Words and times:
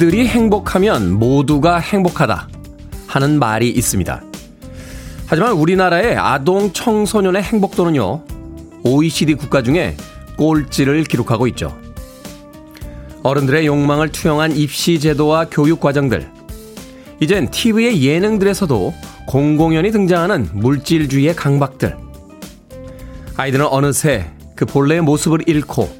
아이들이 0.00 0.26
행복하면 0.26 1.12
모두가 1.12 1.78
행복하다 1.78 2.48
하는 3.06 3.38
말이 3.38 3.68
있습니다. 3.68 4.22
하지만 5.26 5.52
우리나라의 5.52 6.16
아동 6.16 6.72
청소년의 6.72 7.42
행복도는요, 7.42 8.24
OECD 8.82 9.34
국가 9.34 9.62
중에 9.62 9.94
꼴찌를 10.38 11.04
기록하고 11.04 11.46
있죠. 11.48 11.78
어른들의 13.22 13.66
욕망을 13.66 14.08
투영한 14.08 14.56
입시 14.56 14.98
제도와 14.98 15.48
교육 15.50 15.80
과정들. 15.80 16.26
이젠 17.20 17.50
TV의 17.50 18.02
예능들에서도 18.02 18.94
공공연히 19.26 19.90
등장하는 19.90 20.48
물질주의의 20.54 21.36
강박들. 21.36 21.94
아이들은 23.36 23.66
어느새 23.66 24.30
그 24.56 24.64
본래의 24.64 25.02
모습을 25.02 25.46
잃고 25.46 25.90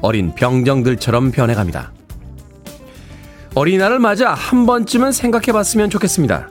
어린 0.00 0.34
병정들처럼 0.34 1.30
변해갑니다. 1.30 1.92
어린이날을 3.56 4.00
맞아 4.00 4.34
한 4.34 4.66
번쯤은 4.66 5.12
생각해 5.12 5.46
봤으면 5.46 5.88
좋겠습니다. 5.88 6.50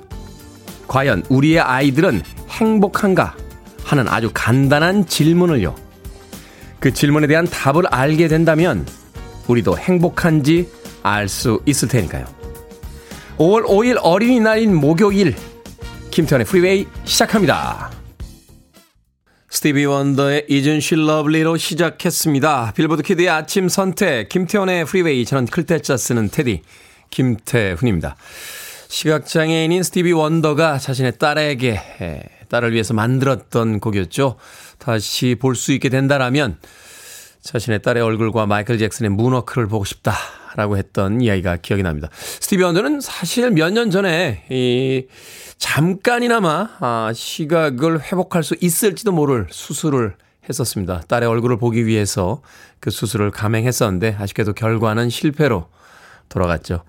과연 0.88 1.22
우리의 1.30 1.60
아이들은 1.60 2.24
행복한가? 2.50 3.36
하는 3.84 4.08
아주 4.08 4.32
간단한 4.34 5.06
질문을요. 5.06 5.76
그 6.80 6.92
질문에 6.92 7.28
대한 7.28 7.46
답을 7.46 7.86
알게 7.92 8.28
된다면 8.28 8.88
우리도 9.48 9.78
행복한지 9.78 10.68
알 11.04 11.30
수 11.30 11.62
있을 11.68 11.88
테니까요. 11.90 12.26
5월 13.38 13.68
5일 13.68 14.00
어린이날인 14.02 14.76
목요일 14.76 15.36
김태현의 16.10 16.48
프리웨이 16.48 16.88
시작합니다. 17.04 17.92
스티비 19.52 19.86
원더의 19.86 20.48
Isn't 20.50 20.78
She 20.78 21.04
Lovely로 21.08 21.58
시작했습니다. 21.58 22.74
빌보드 22.76 23.04
kid의 23.04 23.30
아침 23.30 23.70
선택 23.70 24.28
김태훈의 24.30 24.86
프리웨이 24.86 25.24
저는 25.24 25.46
클테짜 25.46 25.98
쓰는 25.98 26.30
테디 26.30 26.64
김태훈입니다. 27.10 28.16
시각장애인인 28.88 29.84
스티비 29.84 30.12
원더가 30.12 30.78
자신의 30.78 31.18
딸에게 31.18 31.82
딸을 32.50 32.74
위해서 32.74 32.94
만들었던 32.94 33.80
곡이었죠. 33.80 34.38
다시 34.78 35.36
볼 35.40 35.56
수 35.56 35.72
있게 35.74 35.90
된다라면 35.90 36.58
자신의 37.42 37.82
딸의 37.82 38.02
얼굴과 38.04 38.46
마이클 38.46 38.78
잭슨의 38.78 39.10
moonwalk를 39.12 39.68
보고 39.68 39.84
싶다라고 39.86 40.78
했던 40.78 41.22
이야기가 41.22 41.58
기억이 41.58 41.84
납니다. 41.84 42.10
스티비 42.14 42.64
원더는 42.64 43.02
사실 43.02 43.52
몇 43.52 43.72
년 43.72 43.92
전에 43.92 44.46
이 44.50 45.08
잠깐이나마 45.58 46.70
아, 46.80 47.12
시각을 47.14 48.02
회복할 48.04 48.44
수 48.44 48.56
있을지도 48.62 49.12
모를 49.12 49.48
수술을 49.50 50.16
했었습니다. 50.48 51.02
딸의 51.08 51.28
얼굴을 51.28 51.58
보기 51.58 51.86
위해서 51.88 52.42
그 52.80 52.92
수술을 52.92 53.32
감행했었는데 53.32 54.16
아쉽게도 54.20 54.54
결과는 54.54 55.10
실패로 55.10 55.68
돌아갔죠. 56.30 56.84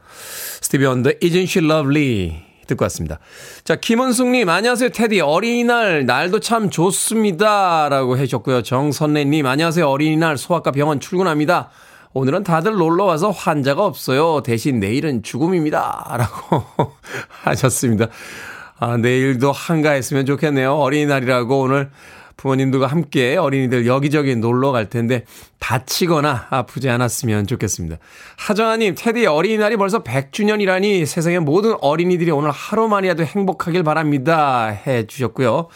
스티비 0.60 0.84
원더 0.84 1.10
Isn't 1.22 1.42
She 1.42 1.64
Lovely 1.64 2.46
듣고 2.66 2.84
왔습니다. 2.84 3.18
자, 3.64 3.76
김은숙님, 3.76 4.48
안녕하세요, 4.48 4.90
테디. 4.90 5.20
어린이날, 5.20 6.04
날도 6.04 6.40
참 6.40 6.70
좋습니다. 6.70 7.88
라고 7.88 8.18
해주셨고요. 8.18 8.62
정선래님, 8.62 9.46
안녕하세요, 9.46 9.88
어린이날, 9.88 10.36
소아과 10.36 10.72
병원 10.72 11.00
출근합니다. 11.00 11.70
오늘은 12.12 12.44
다들 12.44 12.72
놀러와서 12.72 13.30
환자가 13.30 13.84
없어요. 13.84 14.42
대신 14.42 14.80
내일은 14.80 15.22
죽음입니다. 15.22 16.14
라고 16.16 16.92
하셨습니다. 17.28 18.06
아, 18.78 18.96
내일도 18.96 19.52
한가했으면 19.52 20.26
좋겠네요. 20.26 20.74
어린이날이라고 20.74 21.60
오늘 21.60 21.90
부모님들과 22.36 22.86
함께 22.86 23.36
어린이들 23.36 23.86
여기저기 23.86 24.36
놀러 24.36 24.70
갈 24.72 24.90
텐데 24.90 25.24
다치거나 25.58 26.48
아프지 26.50 26.88
않았으면 26.90 27.46
좋겠습니다. 27.46 27.96
하정아님, 28.36 28.94
테디 28.96 29.26
어린이날이 29.26 29.76
벌써 29.76 30.02
100주년이라니 30.02 31.06
세상의 31.06 31.40
모든 31.40 31.74
어린이들이 31.80 32.30
오늘 32.30 32.50
하루만이라도 32.50 33.24
행복하길 33.24 33.82
바랍니다. 33.82 34.66
해 34.66 35.06
주셨고요. 35.06 35.68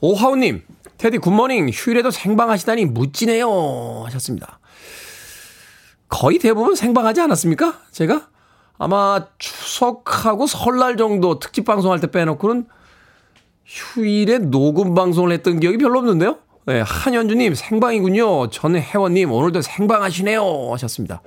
오하우님, 0.00 0.62
테디 0.98 1.18
굿모닝 1.18 1.70
휴일에도 1.72 2.10
생방하시다니 2.10 2.86
무찌네요 2.86 4.04
하셨습니다. 4.06 4.60
거의 6.08 6.38
대부분 6.38 6.76
생방하지 6.76 7.20
않았습니까? 7.20 7.80
제가? 7.90 8.28
아마 8.78 9.26
추석하고 9.38 10.46
설날 10.46 10.96
정도 10.96 11.38
특집 11.38 11.64
방송할 11.64 12.00
때 12.00 12.10
빼놓고는 12.10 12.66
휴일에 13.66 14.38
녹음 14.38 14.94
방송을 14.94 15.32
했던 15.32 15.60
기억이 15.60 15.78
별로 15.78 15.98
없는데요? 15.98 16.38
네, 16.66 16.80
한현주님 16.80 17.54
생방이군요. 17.54 18.50
전에 18.50 18.80
회원님 18.80 19.30
오늘도 19.32 19.62
생방하시네요 19.62 20.72
하셨습니다. 20.72 21.22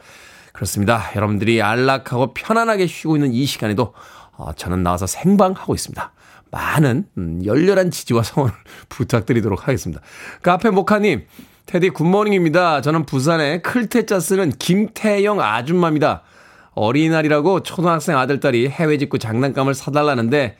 그렇습니다. 0.53 1.11
여러분들이 1.15 1.61
안락하고 1.61 2.33
편안하게 2.33 2.87
쉬고 2.87 3.15
있는 3.15 3.33
이 3.33 3.45
시간에도 3.45 3.93
어, 4.35 4.53
저는 4.53 4.83
나와서 4.83 5.05
생방하고 5.05 5.75
있습니다. 5.75 6.11
많은 6.51 7.05
음, 7.17 7.41
열렬한 7.45 7.91
지지와 7.91 8.23
성원을 8.23 8.55
부탁드리도록 8.89 9.67
하겠습니다. 9.67 10.01
카페 10.41 10.69
모카님 10.69 11.25
테디 11.65 11.89
good 11.91 12.11
morning입니다. 12.11 12.81
저는 12.81 13.05
부산에 13.05 13.61
클테짜 13.61 14.19
쓰는 14.19 14.51
김태영 14.51 15.39
아줌마입니다. 15.39 16.23
어린이날이라고 16.71 17.63
초등학생 17.63 18.17
아들딸이 18.17 18.69
해외 18.69 18.97
직구 18.97 19.19
장난감을 19.19 19.73
사달라는데 19.73 20.57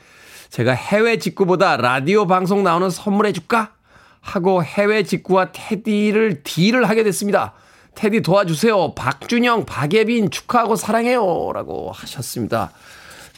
제가 0.50 0.72
해외 0.74 1.18
직구보다 1.20 1.78
라디오 1.78 2.26
방송 2.28 2.64
나오는 2.64 2.90
선물해 2.90 3.34
줄까? 3.34 3.74
하고 4.22 4.64
해외 4.64 5.04
직구와 5.04 5.52
테디를 5.52 6.42
deal을 6.44 6.90
하게 6.90 7.04
됐습니다. 7.04 7.54
테디 7.96 8.22
도와주세요. 8.22 8.96
박준영, 8.96 9.66
박예빈 9.66 10.32
축하하고 10.32 10.76
사랑해요. 10.76 11.52
라고 11.54 11.92
하셨습니다. 11.92 12.72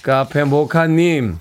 카페 0.03 0.43
모카님, 0.43 1.37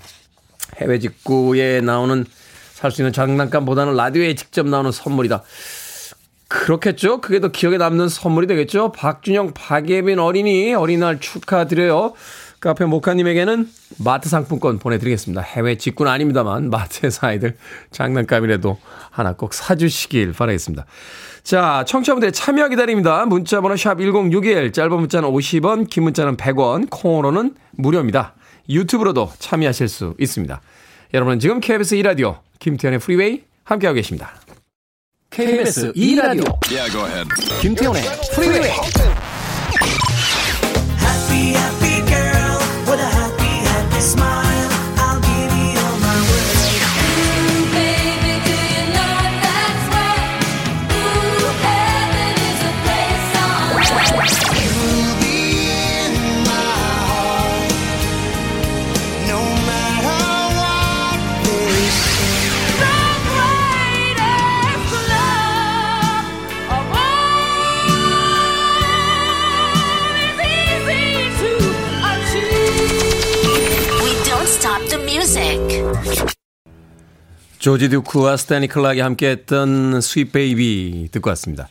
해외 0.77 0.99
직구에 0.99 1.81
나오는 1.81 2.25
살 2.73 2.91
수 2.91 3.01
있는 3.01 3.13
장난감보다는 3.13 3.95
라디오에 3.95 4.33
직접 4.33 4.67
나오는 4.67 4.91
선물이다. 4.91 5.43
그렇겠죠? 6.47 7.21
그게 7.21 7.39
더 7.39 7.49
기억에 7.49 7.77
남는 7.77 8.09
선물이 8.09 8.47
되겠죠? 8.47 8.91
박준영, 8.91 9.53
박예빈 9.53 10.19
어린이 10.19 10.73
어린이날 10.73 11.19
축하드려요. 11.19 12.13
카페 12.61 12.85
모카님에게는 12.85 13.67
마트 13.97 14.29
상품권 14.29 14.77
보내드리겠습니다. 14.77 15.41
해외 15.41 15.77
직구는 15.77 16.11
아닙니다만 16.11 16.69
마트에서 16.69 17.27
아이들 17.27 17.57
장난감이라도 17.89 18.77
하나 19.09 19.33
꼭 19.33 19.53
사주시길 19.53 20.33
바라겠습니다. 20.33 20.85
자, 21.43 21.83
청취자분들 21.87 22.31
참여 22.31 22.69
기다립니다. 22.69 23.25
문자번호 23.25 23.75
샵 23.75 23.97
1061, 23.97 24.71
짧은 24.71 24.91
문자는 24.95 25.27
50원, 25.29 25.89
긴 25.89 26.03
문자는 26.03 26.37
100원, 26.37 26.87
콩으로는 26.91 27.55
무료입니다. 27.71 28.35
유튜브로도 28.69 29.31
참여하실 29.39 29.87
수 29.87 30.13
있습니다. 30.19 30.61
여러분은 31.15 31.39
지금 31.39 31.59
KBS 31.59 31.95
2라디오 31.95 32.37
김태현의 32.59 32.99
프리웨이 32.99 33.43
함께하고 33.63 33.95
계십니다. 33.95 34.33
KBS 35.31 35.93
2라디오 35.93 36.45
yeah, 36.69 37.25
김태현의 37.61 38.03
프리웨이 38.35 38.71
조지 77.71 77.87
듀크와 77.87 78.35
스탠리 78.35 78.67
클락이 78.67 78.99
함께했던 78.99 80.01
Sweet 80.01 80.33
Baby 80.33 81.07
듣고 81.09 81.29
왔습니다. 81.29 81.69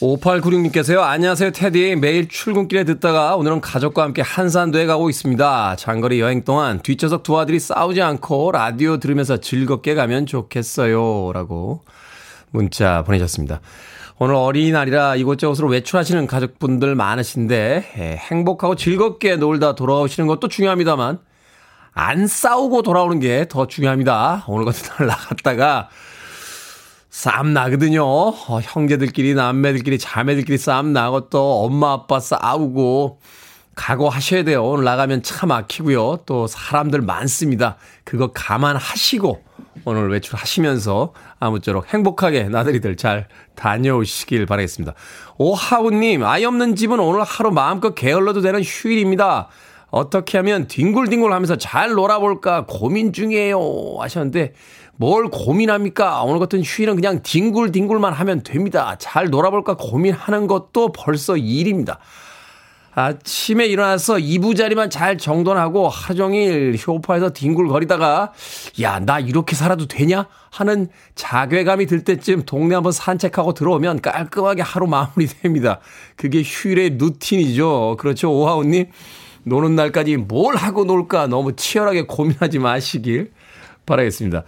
5896님께서요. 0.00 1.00
안녕하세요, 1.00 1.50
테디. 1.50 1.96
매일 1.96 2.28
출근길에 2.28 2.84
듣다가 2.84 3.34
오늘은 3.34 3.60
가족과 3.60 4.04
함께 4.04 4.22
한산도에 4.22 4.86
가고 4.86 5.10
있습니다. 5.10 5.74
장거리 5.74 6.20
여행 6.20 6.44
동안 6.44 6.78
뒷좌석 6.80 7.24
두 7.24 7.36
아들이 7.40 7.58
싸우지 7.58 8.00
않고 8.02 8.52
라디오 8.52 8.98
들으면서 8.98 9.38
즐겁게 9.38 9.96
가면 9.96 10.26
좋겠어요. 10.26 11.32
라고 11.34 11.82
문자 12.52 13.02
보내셨습니다. 13.02 13.60
오늘 14.20 14.36
어린이날이라 14.36 15.16
이곳저곳으로 15.16 15.66
외출하시는 15.70 16.28
가족분들 16.28 16.94
많으신데 16.94 17.94
예, 17.98 18.16
행복하고 18.30 18.76
즐겁게 18.76 19.34
놀다 19.34 19.74
돌아오시는 19.74 20.28
것도 20.28 20.46
중요합니다만 20.46 21.18
안 21.98 22.28
싸우고 22.28 22.82
돌아오는 22.82 23.18
게 23.18 23.44
더 23.48 23.66
중요합니다. 23.66 24.44
오늘 24.46 24.64
같은 24.64 24.88
날 24.98 25.08
나갔다가 25.08 25.88
싸움 27.10 27.52
나거든요. 27.52 28.04
어, 28.04 28.60
형제들끼리, 28.62 29.34
남매들끼리, 29.34 29.98
자매들끼리 29.98 30.58
싸움 30.58 30.92
나고 30.92 31.28
또 31.28 31.64
엄마 31.64 31.92
아빠 31.92 32.20
싸우고 32.20 33.18
각오하셔야 33.74 34.44
돼요. 34.44 34.64
오늘 34.64 34.84
나가면 34.84 35.24
차 35.24 35.46
막히고요. 35.46 36.20
또 36.24 36.46
사람들 36.46 37.00
많습니다. 37.00 37.76
그거 38.04 38.30
감안하시고 38.32 39.42
오늘 39.84 40.08
외출하시면서 40.10 41.12
아무쪼록 41.40 41.92
행복하게 41.92 42.44
나들이들 42.44 42.96
잘 42.96 43.26
다녀오시길 43.56 44.46
바라겠습니다. 44.46 44.94
오하우님, 45.36 46.24
아이 46.24 46.44
없는 46.44 46.76
집은 46.76 47.00
오늘 47.00 47.24
하루 47.24 47.50
마음껏 47.50 47.94
게을러도 47.94 48.40
되는 48.40 48.62
휴일입니다. 48.62 49.48
어떻게 49.90 50.38
하면 50.38 50.66
뒹굴뒹굴 50.68 51.32
하면서 51.32 51.56
잘 51.56 51.90
놀아볼까 51.90 52.66
고민 52.66 53.12
중이에요. 53.12 53.96
하셨는데, 53.98 54.52
뭘 54.96 55.28
고민합니까? 55.28 56.22
오늘 56.24 56.40
같은 56.40 56.62
휴일은 56.62 56.96
그냥 56.96 57.22
뒹굴뒹굴만 57.22 58.12
하면 58.12 58.42
됩니다. 58.42 58.96
잘 58.98 59.30
놀아볼까 59.30 59.76
고민하는 59.76 60.46
것도 60.46 60.92
벌써 60.92 61.36
일입니다. 61.36 61.98
아침에 62.98 63.66
일어나서 63.66 64.18
이부자리만 64.18 64.90
잘 64.90 65.18
정돈하고 65.18 65.88
하루 65.88 66.16
종일 66.16 66.76
쇼파에서 66.76 67.30
뒹굴거리다가 67.30 68.32
야, 68.82 68.98
나 68.98 69.20
이렇게 69.20 69.54
살아도 69.54 69.86
되냐? 69.86 70.26
하는 70.50 70.88
자괴감이 71.14 71.86
들 71.86 72.02
때쯤 72.02 72.42
동네 72.44 72.74
한번 72.74 72.90
산책하고 72.90 73.54
들어오면 73.54 74.00
깔끔하게 74.00 74.62
하루 74.62 74.88
마무리됩니다. 74.88 75.78
그게 76.16 76.42
휴일의 76.42 76.98
루틴이죠. 76.98 77.98
그렇죠. 78.00 78.32
오하우님. 78.32 78.86
노는 79.48 79.74
날까지 79.76 80.16
뭘 80.16 80.56
하고 80.56 80.84
놀까 80.84 81.26
너무 81.26 81.56
치열하게 81.56 82.02
고민하지 82.02 82.58
마시길 82.58 83.32
바라겠습니다. 83.86 84.44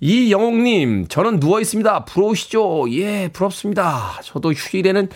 이영옥님, 0.00 1.06
저는 1.08 1.40
누워 1.40 1.60
있습니다. 1.60 2.04
부러우시죠? 2.04 2.86
예, 2.90 3.28
부럽습니다. 3.32 4.20
저도 4.22 4.52
휴일에는 4.52 5.08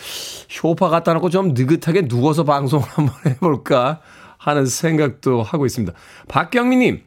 쇼파 0.48 0.88
갖다 0.88 1.12
놓고 1.14 1.30
좀 1.30 1.48
느긋하게 1.48 2.08
누워서 2.08 2.44
방송을 2.44 2.86
한번 2.88 3.14
해볼까 3.26 4.00
하는 4.38 4.64
생각도 4.64 5.42
하고 5.42 5.66
있습니다. 5.66 5.92
박경민님, 6.28 7.02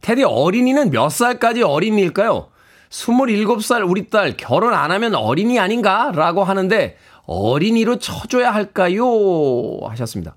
테디 0.00 0.22
어린이는 0.24 0.90
몇 0.90 1.10
살까지 1.10 1.62
어린이일까요? 1.62 2.48
27살 2.90 3.88
우리 3.88 4.08
딸 4.08 4.36
결혼 4.36 4.74
안 4.74 4.90
하면 4.90 5.14
어린이 5.14 5.58
아닌가? 5.58 6.12
라고 6.14 6.44
하는데 6.44 6.96
어린이로 7.24 7.98
쳐줘야 7.98 8.52
할까요? 8.52 9.04
하셨습니다. 9.88 10.34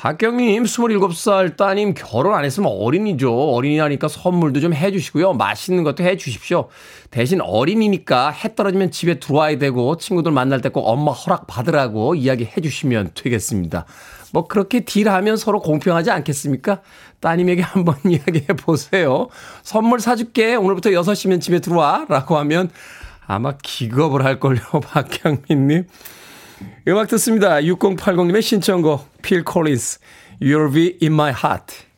박경님, 0.00 0.64
27살 0.64 1.58
따님 1.58 1.92
결혼 1.92 2.34
안 2.34 2.42
했으면 2.46 2.72
어린이죠. 2.72 3.50
어린이라니까 3.52 4.08
선물도 4.08 4.60
좀 4.60 4.72
해주시고요. 4.72 5.34
맛있는 5.34 5.84
것도 5.84 6.02
해주십시오. 6.02 6.68
대신 7.10 7.42
어린이니까 7.42 8.30
해 8.30 8.54
떨어지면 8.54 8.92
집에 8.92 9.20
들어와야 9.20 9.58
되고 9.58 9.98
친구들 9.98 10.32
만날 10.32 10.62
때 10.62 10.70
꼭 10.70 10.84
엄마 10.88 11.12
허락 11.12 11.46
받으라고 11.46 12.14
이야기 12.14 12.46
해주시면 12.46 13.10
되겠습니다. 13.14 13.84
뭐 14.32 14.46
그렇게 14.46 14.80
딜하면 14.86 15.36
서로 15.36 15.60
공평하지 15.60 16.10
않겠습니까? 16.10 16.80
따님에게 17.20 17.60
한번 17.60 17.96
이야기해 18.08 18.46
보세요. 18.56 19.28
선물 19.62 20.00
사줄게. 20.00 20.54
오늘부터 20.54 20.90
6시면 20.90 21.42
집에 21.42 21.58
들어와. 21.58 22.06
라고 22.08 22.38
하면 22.38 22.70
아마 23.26 23.52
기겁을 23.62 24.24
할걸요. 24.24 24.60
박경민님. 24.80 25.84
음악 26.88 27.08
듣습니다. 27.08 27.60
6080님의 27.60 28.42
신청곡 28.42 29.22
필 29.22 29.44
콜린스 29.44 29.98
You'll 30.40 30.72
be 30.72 30.96
in 31.02 31.12
my 31.12 31.32
heart. 31.32 31.89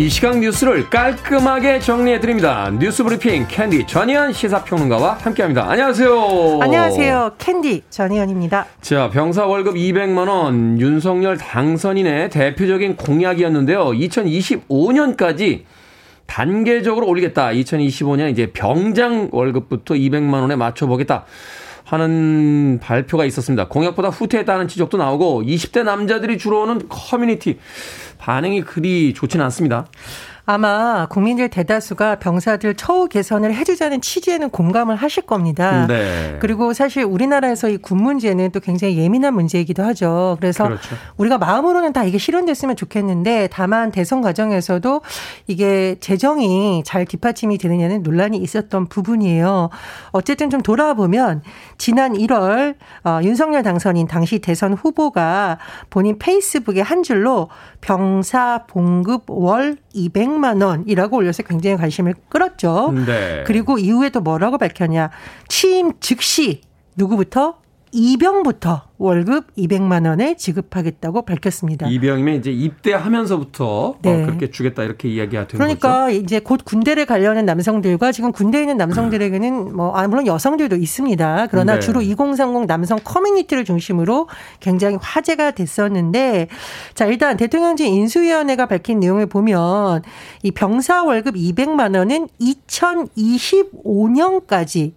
이 0.00 0.08
시각 0.08 0.38
뉴스를 0.38 0.88
깔끔하게 0.88 1.78
정리해드립니다. 1.80 2.70
뉴스 2.80 3.04
브리핑 3.04 3.46
캔디 3.46 3.86
전희연 3.86 4.32
시사평론가와 4.32 5.18
함께합니다. 5.20 5.68
안녕하세요. 5.68 6.58
안녕하세요. 6.62 7.32
캔디 7.36 7.82
전희연입니다. 7.90 8.64
자, 8.80 9.10
병사 9.10 9.44
월급 9.44 9.74
200만원 9.74 10.80
윤석열 10.80 11.36
당선인의 11.36 12.30
대표적인 12.30 12.96
공약이었는데요. 12.96 13.88
2025년까지 13.88 15.64
단계적으로 16.24 17.06
올리겠다. 17.06 17.48
2025년 17.48 18.30
이제 18.30 18.52
병장 18.54 19.28
월급부터 19.32 19.96
200만 19.96 20.40
원에 20.40 20.56
맞춰보겠다. 20.56 21.26
하는 21.84 22.78
발표가 22.80 23.24
있었습니다. 23.24 23.66
공약보다 23.66 24.10
후퇴했다는 24.10 24.68
지적도 24.68 24.96
나오고 24.96 25.42
20대 25.42 25.82
남자들이 25.82 26.38
주로 26.38 26.62
오는 26.62 26.80
커뮤니티 26.88 27.58
반응이 28.20 28.62
그리 28.62 29.12
좋지는 29.14 29.44
않습니다. 29.46 29.86
아마 30.46 31.06
국민들 31.06 31.48
대다수가 31.48 32.16
병사들 32.20 32.74
처우 32.74 33.08
개선을 33.08 33.54
해주자는 33.54 34.00
취지에는 34.00 34.50
공감을 34.50 34.96
하실 34.96 35.24
겁니다. 35.24 35.86
네. 35.86 36.36
그리고 36.40 36.72
사실 36.72 37.04
우리나라에서 37.04 37.68
이 37.68 37.76
군 37.80 38.02
문제는 38.02 38.50
또 38.52 38.60
굉장히 38.60 38.98
예민한 38.98 39.34
문제이기도 39.34 39.82
하죠. 39.82 40.36
그래서 40.38 40.64
그렇죠. 40.64 40.96
우리가 41.16 41.38
마음으로는 41.38 41.92
다 41.92 42.04
이게 42.04 42.18
실현됐으면 42.18 42.76
좋겠는데 42.76 43.48
다만 43.52 43.90
대선 43.90 44.20
과정에서도 44.20 45.00
이게 45.46 45.96
재정이 46.00 46.82
잘 46.84 47.04
뒷받침이 47.04 47.58
되느냐는 47.58 48.02
논란이 48.02 48.38
있었던 48.38 48.86
부분이에요. 48.86 49.70
어쨌든 50.12 50.50
좀 50.50 50.60
돌아보면 50.62 51.42
지난 51.78 52.12
1월 52.12 52.76
어, 53.04 53.20
윤석열 53.22 53.62
당선인 53.62 54.06
당시 54.06 54.38
대선 54.38 54.74
후보가 54.74 55.58
본인 55.90 56.18
페이스북에 56.18 56.80
한 56.80 57.02
줄로 57.02 57.48
병사 57.80 58.64
봉급 58.68 59.26
월200 59.26 60.29
만 60.38 60.60
원이라고 60.60 61.16
올려서 61.16 61.42
굉장히 61.42 61.76
관심을 61.76 62.14
끌었죠. 62.28 62.92
네. 63.06 63.44
그리고 63.46 63.78
이후에 63.78 64.10
또 64.10 64.20
뭐라고 64.20 64.58
밝혔냐. 64.58 65.10
취임 65.48 65.92
즉시 66.00 66.62
누구부터 66.96 67.58
이병부터 67.92 68.82
월급 68.98 69.54
200만 69.56 70.06
원을 70.06 70.36
지급하겠다고 70.36 71.22
밝혔습니다. 71.22 71.88
이병이면 71.88 72.36
이제 72.36 72.52
입대하면서부터 72.52 73.66
어, 73.66 73.98
네. 74.02 74.22
어, 74.22 74.26
그렇게 74.26 74.50
주겠다 74.50 74.84
이렇게 74.84 75.08
이야기가 75.08 75.48
된 75.48 75.58
그러니까 75.58 76.06
거죠. 76.06 76.16
이제 76.16 76.38
곧 76.38 76.60
군대를 76.64 77.06
가려는 77.06 77.46
남성들과 77.46 78.12
지금 78.12 78.30
군대에 78.32 78.60
있는 78.60 78.76
남성들에게는 78.76 79.74
뭐 79.74 79.96
아, 79.96 80.06
물론 80.06 80.26
여성들도 80.26 80.76
있습니다. 80.76 81.48
그러나 81.50 81.74
네. 81.74 81.80
주로 81.80 82.02
2030 82.02 82.66
남성 82.66 82.98
커뮤니티를 83.02 83.64
중심으로 83.64 84.28
굉장히 84.60 84.96
화제가 85.00 85.50
됐었는데 85.52 86.48
자 86.94 87.06
일단 87.06 87.36
대통령직 87.36 87.86
인수위원회가 87.86 88.66
밝힌 88.66 89.00
내용을 89.00 89.26
보면 89.26 90.02
이 90.42 90.50
병사 90.50 91.04
월급 91.04 91.34
200만 91.34 91.96
원은 91.96 92.28
2025년까지 92.40 94.92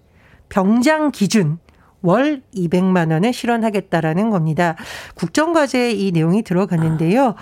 병장 0.49 1.11
기준 1.11 1.57
월 2.03 2.41
200만 2.55 3.11
원에 3.11 3.31
실현하겠다라는 3.31 4.29
겁니다. 4.29 4.75
국정과제에 5.15 5.91
이 5.91 6.11
내용이 6.11 6.43
들어갔는데요. 6.43 7.33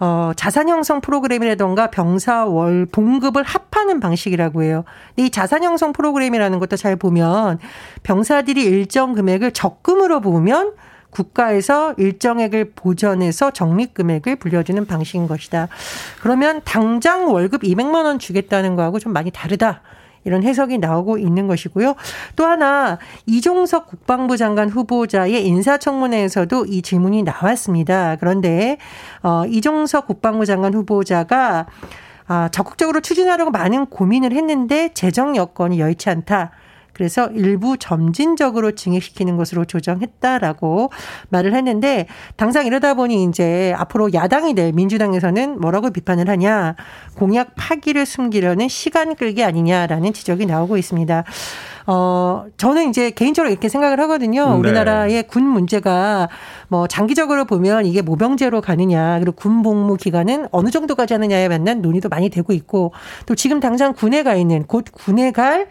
어, 0.00 0.32
자산 0.36 0.68
형성 0.68 1.00
프로그램이라던가 1.00 1.90
병사 1.90 2.46
월 2.46 2.86
봉급을 2.86 3.42
합하는 3.42 4.00
방식이라고 4.00 4.62
해요. 4.62 4.84
이 5.16 5.30
자산 5.30 5.62
형성 5.62 5.92
프로그램이라는 5.92 6.58
것도 6.60 6.76
잘 6.76 6.96
보면 6.96 7.58
병사들이 8.04 8.62
일정 8.62 9.12
금액을 9.12 9.50
적금으로 9.50 10.20
보면 10.20 10.72
국가에서 11.10 11.94
일정액을 11.96 12.72
보전해서 12.74 13.52
적립 13.52 13.94
금액을 13.94 14.36
불려주는 14.36 14.84
방식인 14.86 15.26
것이다. 15.26 15.68
그러면 16.20 16.60
당장 16.64 17.32
월급 17.32 17.62
200만 17.62 18.04
원 18.04 18.18
주겠다는 18.18 18.74
거하고 18.74 18.98
좀 18.98 19.12
많이 19.12 19.30
다르다. 19.30 19.82
이런 20.24 20.42
해석이 20.42 20.78
나오고 20.78 21.18
있는 21.18 21.46
것이고요. 21.46 21.94
또 22.36 22.44
하나 22.44 22.98
이종석 23.26 23.86
국방부 23.86 24.36
장관 24.36 24.68
후보자의 24.68 25.46
인사청문회에서도 25.46 26.66
이 26.66 26.82
질문이 26.82 27.22
나왔습니다. 27.22 28.16
그런데 28.16 28.78
어 29.22 29.44
이종석 29.46 30.06
국방부 30.06 30.46
장관 30.46 30.74
후보자가 30.74 31.66
아, 32.26 32.48
적극적으로 32.50 33.00
추진하려고 33.00 33.50
많은 33.50 33.86
고민을 33.86 34.32
했는데 34.32 34.90
재정 34.94 35.36
여건이 35.36 35.78
여의치 35.78 36.08
않다. 36.08 36.52
그래서 36.94 37.26
일부 37.28 37.76
점진적으로 37.76 38.72
증액시키는 38.72 39.36
것으로 39.36 39.64
조정했다라고 39.64 40.90
말을 41.28 41.54
했는데 41.54 42.06
당장 42.36 42.66
이러다 42.66 42.94
보니 42.94 43.24
이제 43.24 43.74
앞으로 43.76 44.12
야당이 44.14 44.54
될 44.54 44.72
민주당에서는 44.72 45.60
뭐라고 45.60 45.90
비판을 45.90 46.28
하냐 46.28 46.76
공약 47.16 47.54
파기를 47.56 48.06
숨기려는 48.06 48.68
시간 48.68 49.14
끌기 49.14 49.44
아니냐라는 49.44 50.12
지적이 50.12 50.46
나오고 50.46 50.76
있습니다. 50.78 51.24
어, 51.86 52.46
저는 52.56 52.88
이제 52.88 53.10
개인적으로 53.10 53.50
이렇게 53.50 53.68
생각을 53.68 54.00
하거든요. 54.00 54.48
네. 54.48 54.58
우리나라의 54.58 55.22
군 55.24 55.44
문제가 55.44 56.28
뭐 56.68 56.86
장기적으로 56.86 57.44
보면 57.44 57.84
이게 57.84 58.00
모병제로 58.00 58.60
가느냐, 58.62 59.18
그리고 59.18 59.32
군 59.32 59.62
복무 59.62 59.96
기간은 59.96 60.48
어느 60.50 60.70
정도까지 60.70 61.14
하느냐에 61.14 61.48
맞는 61.48 61.82
논의도 61.82 62.08
많이 62.08 62.30
되고 62.30 62.52
있고, 62.52 62.92
또 63.26 63.34
지금 63.34 63.60
당장 63.60 63.92
군에 63.92 64.22
가 64.22 64.34
있는, 64.34 64.64
곧 64.64 64.86
군에 64.92 65.30
갈 65.30 65.68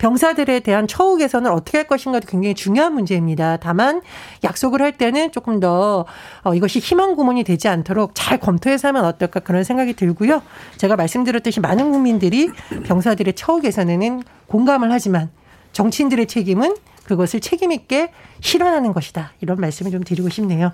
병사들에 0.00 0.60
대한 0.60 0.88
처우 0.88 1.18
개선을 1.18 1.52
어떻게 1.52 1.76
할 1.76 1.86
것인가도 1.86 2.26
굉장히 2.26 2.54
중요한 2.54 2.94
문제입니다. 2.94 3.58
다만 3.58 4.00
약속을 4.42 4.80
할 4.80 4.92
때는 4.92 5.30
조금 5.30 5.60
더 5.60 6.06
어, 6.42 6.54
이것이 6.54 6.78
희망 6.78 7.14
고문이 7.16 7.44
되지 7.44 7.68
않도록 7.68 8.12
잘 8.14 8.38
검토해서 8.38 8.88
하면 8.88 9.04
어떨까 9.04 9.40
그런 9.40 9.62
생각이 9.62 9.92
들고요. 9.92 10.42
제가 10.78 10.96
말씀드렸듯이 10.96 11.60
많은 11.60 11.92
국민들이 11.92 12.50
병사들의 12.86 13.34
처우 13.34 13.60
개선에는 13.60 14.22
공감을 14.46 14.90
하지만 14.90 15.30
정치인들의 15.72 16.26
책임은 16.26 16.76
그것을 17.04 17.40
책임있게 17.40 18.10
실현하는 18.40 18.94
것이다. 18.94 19.32
이런 19.42 19.58
말씀을 19.60 19.92
좀 19.92 20.02
드리고 20.02 20.30
싶네요. 20.30 20.72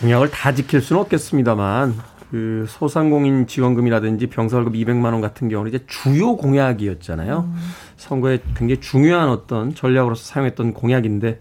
공약을 0.00 0.30
다 0.30 0.54
지킬 0.54 0.80
수는 0.80 1.02
없겠습니다만 1.02 1.96
그 2.30 2.66
소상공인 2.68 3.46
지원금이라든지 3.46 4.26
병사 4.26 4.56
월급 4.56 4.74
200만 4.74 5.04
원 5.12 5.20
같은 5.20 5.48
경우는 5.48 5.72
이제 5.72 5.84
주요 5.86 6.36
공약이었잖아요. 6.36 7.48
음. 7.48 7.56
선거에 7.96 8.38
굉장히 8.56 8.80
중요한 8.80 9.28
어떤 9.28 9.74
전략으로서 9.74 10.24
사용했던 10.24 10.74
공약인데 10.74 11.40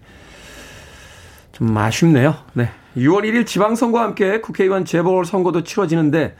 좀 1.52 1.76
아쉽네요. 1.78 2.36
네. 2.54 2.70
6월 2.98 3.24
1일 3.24 3.46
지방선거와 3.46 4.04
함께 4.04 4.42
국회의원 4.42 4.86
재보궐선거도 4.86 5.64
치러지는데 5.64 6.36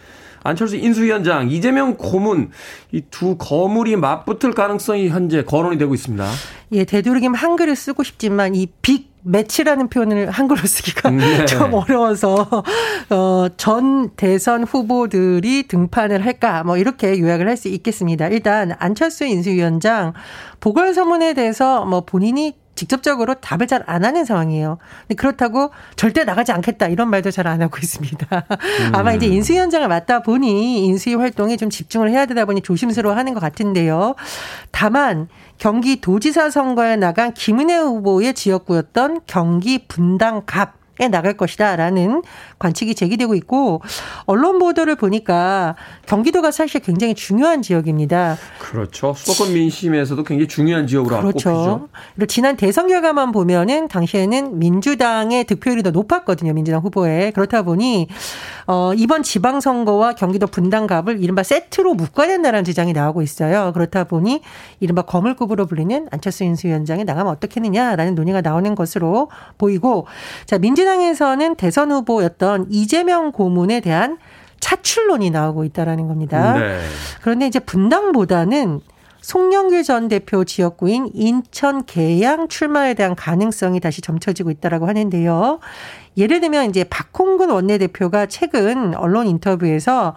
안철수 0.46 0.76
인수위원장, 0.78 1.50
이재명 1.50 1.96
고문 1.98 2.52
이 2.92 3.02
두 3.12 3.38
거물이 3.38 3.96
맞붙을 3.96 4.54
가능성이 4.54 5.08
현재 5.10 5.44
거론이 5.44 5.78
되고 5.78 5.94
있습니다. 5.94 6.26
예, 6.74 6.84
되도록이면 6.84 7.36
한글을 7.36 7.76
쓰고 7.76 8.04
싶지만 8.04 8.56
이빅 8.56 9.14
매치라는 9.24 9.88
표현을 9.90 10.30
한글로 10.30 10.62
쓰기가 10.68 11.10
네. 11.10 11.46
좀 11.48 11.74
어려워서 11.74 12.48
어, 13.10 13.48
전 13.58 14.10
대선 14.18 14.64
후보들이 14.64 15.68
등판을 15.68 16.24
할까 16.26 16.64
뭐 16.64 16.78
이렇게 16.78 17.20
요약을 17.20 17.48
할 17.48 17.56
수 17.58 17.70
있겠습니다. 17.70 18.28
일단 18.28 18.76
안철수 18.80 19.26
인수위원장 19.26 20.14
보궐선문에 20.60 21.34
대해서 21.36 21.86
뭐 21.86 22.02
본인이 22.02 22.54
직접적으로 22.76 23.36
답을 23.36 23.68
잘 23.68 23.84
안 23.88 24.04
하는 24.04 24.26
상황이에요. 24.26 24.78
근데 25.02 25.16
그렇다고 25.16 25.72
절대 25.96 26.24
나가지 26.24 26.52
않겠다 26.52 26.88
이런 26.88 27.10
말도 27.10 27.32
잘 27.32 27.46
안 27.48 27.62
하고 27.62 27.78
있습니다. 27.82 28.28
음. 28.32 28.96
아마 28.96 29.14
이제 29.14 29.28
인수위 29.28 29.60
원장을 29.60 29.88
맡다 29.88 30.22
보니 30.24 30.86
인수위 30.86 31.16
활동에 31.16 31.58
좀 31.58 31.70
집중을 31.70 32.10
해야 32.10 32.26
되다 32.26 32.46
보니 32.46 32.62
조심스러워 32.62 33.16
하는 33.16 33.34
것 33.34 33.40
같은데요. 33.40 34.16
다만 34.72 35.28
경기도지사 35.60 36.50
선거에 36.50 36.96
나간 36.96 37.34
김은혜 37.34 37.78
후보의 37.78 38.34
지역구였던 38.34 39.22
경기 39.28 39.88
분당갑 39.88 40.86
에 40.98 41.10
나갈 41.10 41.34
것이다라는 41.36 42.22
관측이 42.66 42.96
제기되고 42.96 43.36
있고 43.36 43.82
언론 44.26 44.58
보도를 44.60 44.96
보니까 44.96 45.76
경기도가 46.06 46.52
사실 46.52 46.82
굉장히 46.82 47.14
중요한 47.14 47.62
지역입니다. 47.62 48.38
그렇죠. 48.60 49.14
수도권 49.14 49.54
민심에서도 49.54 50.24
굉장히 50.24 50.48
중요한 50.48 50.88
지역으로 50.88 51.18
그렇죠. 51.20 51.52
꼽히죠. 51.52 51.90
그리고 52.16 52.28
지난 52.28 52.56
대선 52.56 52.88
결과만 52.88 53.32
보면은 53.32 53.88
당시에는 53.88 54.58
민주당의 54.58 55.44
득표율이 55.44 55.84
더 55.84 55.92
높았거든요. 55.92 56.54
민주당 56.54 56.82
후보에 56.82 57.32
그렇다 57.32 57.64
보니 57.64 58.08
어 58.68 58.94
이번 58.96 59.22
지방선거와 59.22 60.14
경기도 60.14 60.48
분당갑을 60.48 61.22
이른바 61.22 61.44
세트로 61.44 61.94
묶어야 61.94 62.28
된다는 62.28 62.64
주장이 62.64 62.94
나오고 62.94 63.22
있어요. 63.22 63.72
그렇다 63.74 64.06
보니 64.06 64.42
이른바 64.80 65.04
거물급으로 65.04 65.66
불리는 65.68 66.08
안철수 66.12 66.44
인수위원장이 66.44 67.04
나가면 67.04 67.32
어떻겠느냐라는 67.34 68.16
논의가 68.16 68.42
나오는 68.42 68.74
것으로 68.76 69.30
보이고 69.58 70.08
자 70.46 70.58
민주 70.58 70.86
민주당에서는 70.86 71.56
대선 71.56 71.92
후보였던 71.92 72.55
이재명 72.70 73.32
고문에 73.32 73.82
대한 73.82 74.18
차출론이 74.60 75.30
나오고 75.30 75.64
있다라는 75.66 76.08
겁니다. 76.08 76.58
네. 76.58 76.80
그런데 77.22 77.48
이제 77.48 77.60
분당보다는 77.60 78.82
송영길 79.22 79.84
전 79.84 80.08
대표 80.08 80.44
지역구인 80.44 81.10
인천 81.14 81.84
계양 81.86 82.48
출마에 82.48 82.94
대한 82.94 83.16
가능성이 83.16 83.80
다시 83.80 84.02
점쳐지고 84.02 84.52
있다라고 84.52 84.88
하는데요. 84.88 85.60
예를 86.18 86.40
들면 86.40 86.70
이제 86.70 86.84
박홍근 86.86 87.50
원내대표가 87.50 88.26
최근 88.28 88.96
언론 88.96 89.28
인터뷰에서 89.28 90.16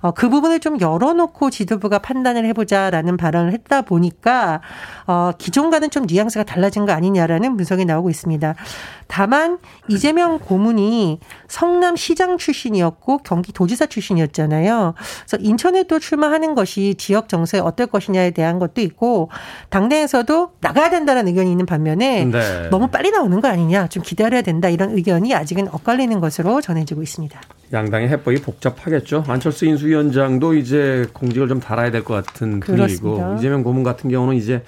어, 0.00 0.10
그 0.12 0.28
부분을 0.28 0.60
좀 0.60 0.80
열어놓고 0.80 1.50
지도부가 1.50 1.98
판단을 1.98 2.44
해보자라는 2.46 3.16
발언을 3.16 3.52
했다 3.52 3.82
보니까 3.82 4.60
어, 5.06 5.32
기존과는 5.36 5.90
좀 5.90 6.06
뉘앙스가 6.08 6.44
달라진 6.44 6.86
거 6.86 6.92
아니냐라는 6.92 7.56
분석이 7.56 7.84
나오고 7.84 8.10
있습니다. 8.10 8.54
다만 9.06 9.58
이재명 9.88 10.38
고문이 10.38 11.18
성남시장 11.48 12.36
출신이었고 12.36 13.18
경기도지사 13.18 13.86
출신이었잖아요. 13.86 14.94
그래서 15.26 15.42
인천에 15.42 15.84
또 15.84 15.98
출마하는 15.98 16.54
것이 16.54 16.94
지역 16.98 17.28
정세에 17.28 17.60
어떨 17.60 17.86
것이냐에 17.86 18.30
대한 18.30 18.58
것도 18.58 18.80
있고 18.82 19.30
당내에서도 19.70 20.50
나가야 20.60 20.90
된다는 20.90 21.26
의견이 21.26 21.50
있는 21.50 21.64
반면에 21.64 22.26
네. 22.26 22.68
너무 22.70 22.88
빨리 22.88 23.10
나오는 23.10 23.40
거 23.40 23.48
아니냐 23.48 23.88
좀 23.88 24.02
기다려야 24.02 24.42
된다 24.42 24.68
이런 24.68 24.90
의견이 24.90 25.34
아직은 25.38 25.68
엇갈리는 25.72 26.20
것으로 26.20 26.60
전해지고 26.60 27.02
있습니다. 27.02 27.40
양당의 27.72 28.08
해법이 28.08 28.42
복잡하겠죠. 28.42 29.24
안철수 29.28 29.66
인수위원장도 29.66 30.54
이제 30.54 31.06
공직을 31.12 31.48
좀 31.48 31.60
달아야 31.60 31.90
될 31.90 32.02
것 32.04 32.14
같은 32.24 32.60
분위기고 32.60 33.18
이재명 33.38 33.62
고문 33.62 33.82
같은 33.82 34.08
경우는 34.10 34.36
이제 34.36 34.62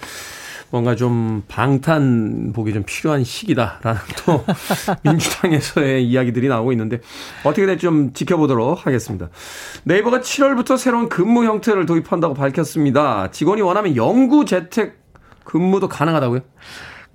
뭔가 0.73 0.95
좀 0.95 1.43
방탄복이 1.49 2.73
좀 2.73 2.85
필요한 2.87 3.25
시기다라는 3.25 4.01
또 4.25 4.45
민주당에서의 5.03 6.07
이야기들이 6.07 6.47
나오고 6.49 6.71
있는데 6.73 7.01
어떻게 7.43 7.67
될지 7.67 7.83
좀 7.83 8.13
지켜보도록 8.13 8.87
하겠습니다. 8.87 9.31
네이버가 9.85 10.21
7월부터 10.21 10.79
새로운 10.79 11.09
근무 11.09 11.45
형태를 11.45 11.87
도입한다고 11.87 12.35
밝혔습니다. 12.35 13.31
직원이 13.33 13.63
원하면 13.63 13.97
영구 13.97 14.45
재택 14.45 15.01
근무도 15.45 15.89
가능하다고요? 15.89 16.41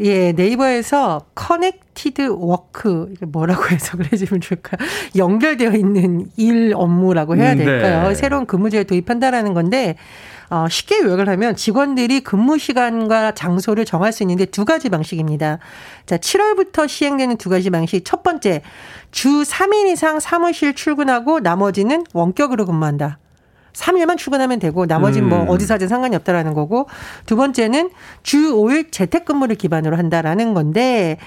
예, 0.01 0.33
네이버에서 0.33 1.21
Connected 1.35 2.35
Work 2.37 3.13
뭐라고 3.21 3.63
해석을 3.71 4.11
해주면 4.11 4.41
좋을까요? 4.41 4.87
연결되어 5.15 5.71
있는 5.71 6.29
일 6.35 6.73
업무라고 6.75 7.37
해야 7.37 7.53
음, 7.53 7.57
될까요? 7.57 8.09
네. 8.09 8.15
새로운 8.15 8.45
근무제를 8.45 8.85
도입한다라는 8.85 9.53
건데 9.53 9.95
어, 10.49 10.67
쉽게 10.69 10.99
요약을 10.99 11.27
하면 11.29 11.55
직원들이 11.55 12.21
근무 12.21 12.57
시간과 12.57 13.31
장소를 13.33 13.85
정할 13.85 14.11
수 14.11 14.23
있는데 14.23 14.45
두 14.45 14.63
가지 14.65 14.89
방식입니다. 14.89 15.59
자, 16.05 16.17
7월부터 16.17 16.87
시행되는 16.87 17.37
두 17.37 17.49
가지 17.49 17.69
방식. 17.69 18.05
첫 18.05 18.21
번째, 18.21 18.61
주 19.11 19.41
3일 19.41 19.87
이상 19.87 20.19
사무실 20.19 20.75
출근하고 20.75 21.39
나머지는 21.39 22.03
원격으로 22.13 22.65
근무한다. 22.65 23.17
3일만 23.75 24.17
출근하면 24.17 24.59
되고 24.59 24.85
나머지는 24.85 25.29
뭐 25.29 25.39
음. 25.39 25.45
뭐 25.45 25.55
어디서 25.55 25.75
하든 25.75 25.87
상관이 25.87 26.15
없다라는 26.15 26.53
거고 26.53 26.87
두 27.25 27.35
번째는 27.35 27.89
주 28.23 28.53
5일 28.53 28.91
재택근무를 28.91 29.55
기반으로 29.55 29.97
한다라는 29.97 30.53
건데 30.53 31.17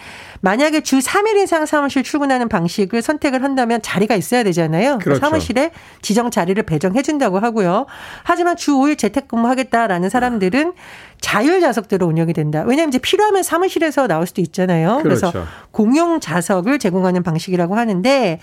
만약에 0.40 0.82
주 0.82 0.98
3일 0.98 1.36
이상 1.42 1.66
사무실 1.66 2.02
출근하는 2.02 2.48
방식을 2.48 3.02
선택을 3.02 3.42
한다면 3.42 3.82
자리가 3.82 4.14
있어야 4.14 4.42
되잖아요. 4.44 4.98
그렇죠. 4.98 5.20
사무실에 5.20 5.70
지정 6.00 6.30
자리를 6.30 6.60
배정해 6.62 7.02
준다고 7.02 7.38
하고요. 7.38 7.86
하지만 8.22 8.56
주 8.56 8.72
5일 8.72 8.98
재택근무 8.98 9.48
하겠다라는 9.48 10.08
사람들은 10.08 10.72
자율 11.20 11.60
좌석대로 11.60 12.06
운영이 12.06 12.32
된다. 12.32 12.62
왜냐하면 12.64 12.90
이제 12.90 12.98
필요하면 12.98 13.42
사무실에서 13.42 14.06
나올 14.06 14.26
수도 14.26 14.40
있잖아요. 14.40 15.00
그렇죠. 15.02 15.32
그래서 15.32 15.46
공용 15.72 16.20
좌석을 16.20 16.78
제공하는 16.78 17.22
방식이라고 17.22 17.76
하는데 17.76 18.38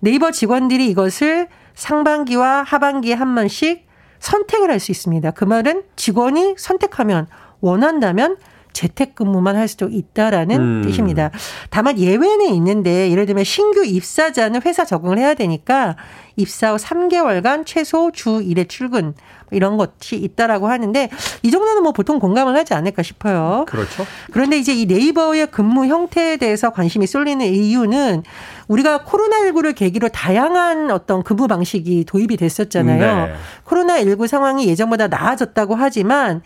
네이버 0.00 0.30
직원들이 0.30 0.86
이것을 0.88 1.48
상반기와 1.76 2.64
하반기에 2.64 3.14
한 3.14 3.34
번씩 3.34 3.86
선택을 4.18 4.70
할 4.70 4.80
수 4.80 4.90
있습니다. 4.90 5.30
그 5.32 5.44
말은 5.44 5.84
직원이 5.94 6.54
선택하면 6.58 7.28
원한다면 7.60 8.36
재택근무만 8.76 9.56
할 9.56 9.68
수도 9.68 9.88
있다라는 9.88 10.56
음. 10.56 10.82
뜻입니다. 10.84 11.30
다만 11.70 11.98
예외는 11.98 12.46
있는데 12.54 13.10
예를 13.10 13.24
들면 13.24 13.44
신규 13.44 13.84
입사자는 13.84 14.60
회사 14.66 14.84
적응을 14.84 15.18
해야 15.18 15.32
되니까 15.32 15.96
입사 16.36 16.72
후 16.72 16.76
3개월간 16.76 17.64
최소 17.64 18.10
주 18.12 18.40
1회 18.40 18.68
출근 18.68 19.14
이런 19.50 19.78
것이 19.78 20.16
있다라고 20.16 20.68
하는데 20.68 21.08
이 21.42 21.50
정도는 21.50 21.82
뭐 21.84 21.92
보통 21.92 22.18
공감을 22.18 22.54
하지 22.54 22.74
않을까 22.74 23.02
싶어요. 23.02 23.64
그렇죠. 23.66 24.04
그런데 24.32 24.58
이제 24.58 24.74
이 24.74 24.84
네이버의 24.84 25.50
근무 25.50 25.86
형태에 25.86 26.36
대해서 26.36 26.70
관심이 26.70 27.06
쏠리는 27.06 27.46
이유는 27.46 28.24
우리가 28.68 29.04
코로나19를 29.04 29.74
계기로 29.74 30.08
다양한 30.08 30.90
어떤 30.90 31.22
근무 31.22 31.46
방식이 31.46 32.04
도입이 32.04 32.36
됐었잖아요. 32.36 33.26
네. 33.26 33.34
코로나19 33.64 34.26
상황이 34.26 34.66
예전보다 34.68 35.08
나아졌다고 35.08 35.76
하지만 35.76 36.42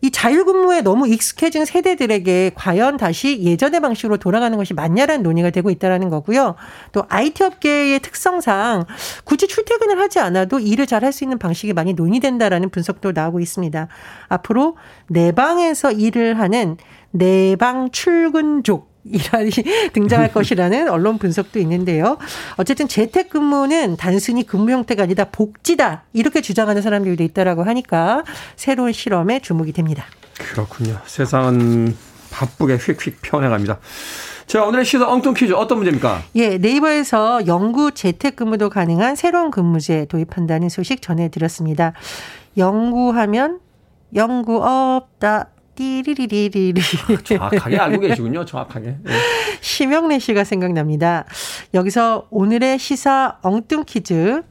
이 0.00 0.10
자율근무에 0.10 0.82
너무 0.82 1.08
익숙해진 1.08 1.64
세대들에게 1.64 2.52
과연 2.54 2.96
다시 2.96 3.42
예전의 3.42 3.80
방식으로 3.80 4.18
돌아가는 4.18 4.56
것이 4.56 4.74
맞냐라는 4.74 5.22
논의가 5.22 5.50
되고 5.50 5.70
있다라는 5.70 6.08
거고요. 6.10 6.54
또 6.92 7.04
IT 7.08 7.42
업계의 7.44 8.00
특성상 8.00 8.84
굳이 9.24 9.48
출퇴근을 9.48 9.98
하지 9.98 10.18
않아도 10.18 10.58
일을 10.58 10.86
잘 10.86 11.04
할 11.04 11.12
수 11.12 11.24
있는 11.24 11.38
방식이 11.38 11.72
많이 11.72 11.92
논의된다라는 11.94 12.70
분석도 12.70 13.12
나오고 13.12 13.40
있습니다. 13.40 13.88
앞으로 14.28 14.76
내 15.08 15.32
방에서 15.32 15.92
일을 15.92 16.38
하는 16.38 16.76
내방 17.10 17.90
출근족 17.90 18.95
이란이 19.10 19.50
등장할 19.92 20.32
것이라는 20.32 20.88
언론 20.88 21.18
분석도 21.18 21.58
있는데요. 21.60 22.18
어쨌든 22.56 22.88
재택근무는 22.88 23.96
단순히 23.96 24.46
근무 24.46 24.70
형태가 24.70 25.04
아니다 25.04 25.24
복지다 25.30 26.04
이렇게 26.12 26.40
주장하는 26.40 26.82
사람들도 26.82 27.22
있다라고 27.22 27.64
하니까 27.64 28.24
새로운 28.56 28.92
실험에 28.92 29.40
주목이 29.40 29.72
됩니다. 29.72 30.04
그렇군요. 30.38 30.98
세상은 31.06 31.96
바쁘게 32.30 32.76
휙휙 32.76 33.22
편해갑니다. 33.22 33.78
자, 34.46 34.64
오늘의 34.64 34.84
시사 34.84 35.08
엉뚱 35.08 35.34
퀴즈 35.34 35.52
어떤 35.52 35.78
문제입니까? 35.78 36.22
예, 36.36 36.58
네이버에서 36.58 37.46
영구 37.46 37.92
재택근무도 37.92 38.70
가능한 38.70 39.16
새로운 39.16 39.50
근무제 39.50 40.06
도입한다는 40.06 40.68
소식 40.68 41.02
전해드렸습니다. 41.02 41.94
영구하면 42.56 43.60
영구 44.14 44.62
없다. 44.62 45.48
띠리리리리리. 45.76 46.80
정확하게 47.22 47.78
알고 47.78 48.00
계시군요. 48.00 48.44
정확하게. 48.44 48.96
네. 49.02 49.12
심영래 49.60 50.18
씨가 50.18 50.42
생각납니다. 50.44 51.24
여기서 51.74 52.26
오늘의 52.30 52.78
시사 52.78 53.38
엉뚱 53.42 53.84
퀴즈. 53.86 54.42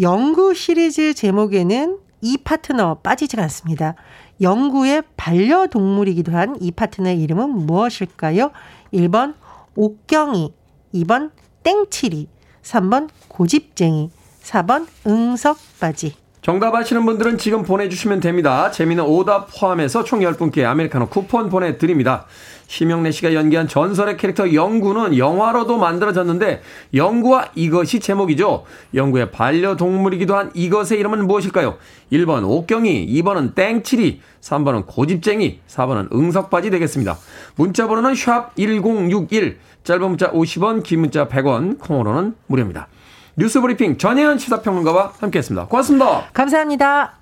영구 0.00 0.54
시리즈 0.54 1.14
제목에는 1.14 1.98
이 2.22 2.38
파트너 2.44 2.96
빠지지 2.96 3.38
않습니다. 3.40 3.94
영구의 4.40 5.02
반려동물이기도 5.16 6.32
한 6.32 6.56
이 6.60 6.70
파트너의 6.70 7.20
이름은 7.20 7.50
무엇일까요? 7.66 8.50
1번 8.92 9.34
옥경이, 9.74 10.52
2번 10.94 11.30
땡치리, 11.62 12.28
3번 12.62 13.08
고집쟁이, 13.28 14.10
4번 14.42 14.86
응석바지. 15.06 16.14
정답 16.42 16.74
아시는 16.74 17.06
분들은 17.06 17.38
지금 17.38 17.62
보내주시면 17.62 18.18
됩니다. 18.18 18.72
재미는 18.72 19.04
오답 19.04 19.48
포함해서 19.54 20.02
총 20.02 20.18
10분께 20.18 20.64
아메리카노 20.64 21.06
쿠폰 21.06 21.48
보내드립니다. 21.48 22.26
심영래 22.66 23.12
씨가 23.12 23.32
연기한 23.32 23.68
전설의 23.68 24.16
캐릭터 24.16 24.52
영구는 24.52 25.16
영화로도 25.16 25.78
만들어졌는데 25.78 26.62
영구와 26.94 27.50
이것이 27.54 28.00
제목이죠. 28.00 28.64
영구의 28.92 29.30
반려동물이기도 29.30 30.34
한 30.34 30.50
이것의 30.52 30.98
이름은 30.98 31.28
무엇일까요? 31.28 31.76
1번 32.10 32.42
옥경이, 32.44 33.06
2번은 33.06 33.54
땡치리, 33.54 34.20
3번은 34.40 34.86
고집쟁이, 34.88 35.60
4번은 35.68 36.12
응석바지 36.12 36.70
되겠습니다. 36.70 37.18
문자 37.54 37.86
번호는 37.86 38.16
샵 38.16 38.56
1061, 38.56 39.58
짧은 39.84 40.08
문자 40.08 40.32
50원, 40.32 40.82
긴 40.82 41.02
문자 41.02 41.28
100원, 41.28 41.78
콩으로는 41.78 42.34
무료입니다. 42.48 42.88
뉴스브리핑 43.36 43.98
전혜연 43.98 44.38
시사평론가와 44.38 45.14
함께했습니다. 45.18 45.66
고맙습니다. 45.66 46.28
감사합니다. 46.32 47.18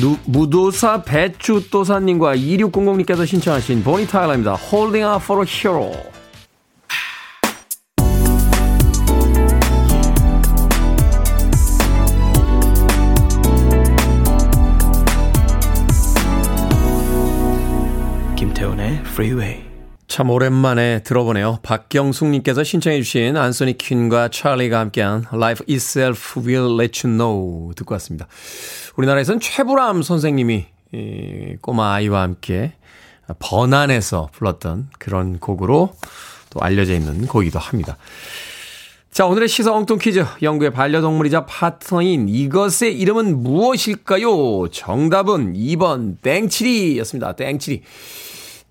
누, 0.00 0.16
무도사 0.26 1.02
배추도사님과 1.02 2.36
2600님께서 2.36 3.26
신청하신 3.26 3.84
보니 3.84 4.06
타일러입니다. 4.06 4.56
Holding 4.56 5.04
Out 5.04 5.24
for 5.24 5.42
a 5.42 5.48
Hero. 5.48 5.92
김태훈의 18.36 19.00
Freeway. 19.06 19.73
참 20.06 20.30
오랜만에 20.30 21.02
들어보네요. 21.02 21.58
박경숙님께서 21.62 22.62
신청해주신 22.62 23.36
안소니 23.36 23.78
퀸과 23.78 24.28
찰리가 24.28 24.78
함께한 24.78 25.24
Life 25.32 25.66
Itself 25.68 26.40
Will 26.40 26.78
Let 26.78 27.06
You 27.06 27.16
Know 27.16 27.72
듣고 27.74 27.94
왔습니다. 27.94 28.26
우리나라에선 28.96 29.40
최불암 29.40 30.02
선생님이 30.02 30.66
이 30.92 31.56
꼬마 31.60 31.94
아이와 31.94 32.22
함께 32.22 32.74
번안에서 33.38 34.28
불렀던 34.32 34.90
그런 34.98 35.38
곡으로 35.40 35.94
또 36.50 36.60
알려져 36.60 36.94
있는 36.94 37.26
곡이기도 37.26 37.58
합니다. 37.58 37.96
자, 39.10 39.26
오늘의 39.26 39.48
시사 39.48 39.72
엉뚱 39.72 39.98
퀴즈. 39.98 40.24
영구의 40.42 40.72
반려동물이자 40.72 41.46
파트너인 41.46 42.28
이것의 42.28 42.98
이름은 42.98 43.42
무엇일까요? 43.42 44.68
정답은 44.68 45.54
2번 45.54 46.20
땡치리였습니다. 46.20 47.36
땡치리. 47.36 47.82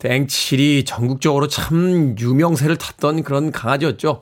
땡칠이 0.04 0.84
전국적으로 0.84 1.48
참 1.48 2.16
유명세를 2.20 2.76
탔던 2.76 3.24
그런 3.24 3.52
강아지였죠. 3.52 4.22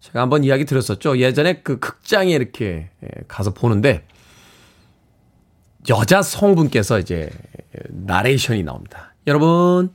제가 0.00 0.22
한번 0.22 0.44
이야기 0.44 0.64
드렸었죠. 0.64 1.18
예전에 1.18 1.60
그 1.60 1.78
극장에 1.78 2.32
이렇게 2.32 2.88
가서 3.28 3.52
보는데 3.52 4.06
여자 5.90 6.22
성분께서 6.22 6.98
이제 7.00 7.28
나레이션이 7.90 8.62
나옵니다. 8.62 9.14
여러분, 9.26 9.94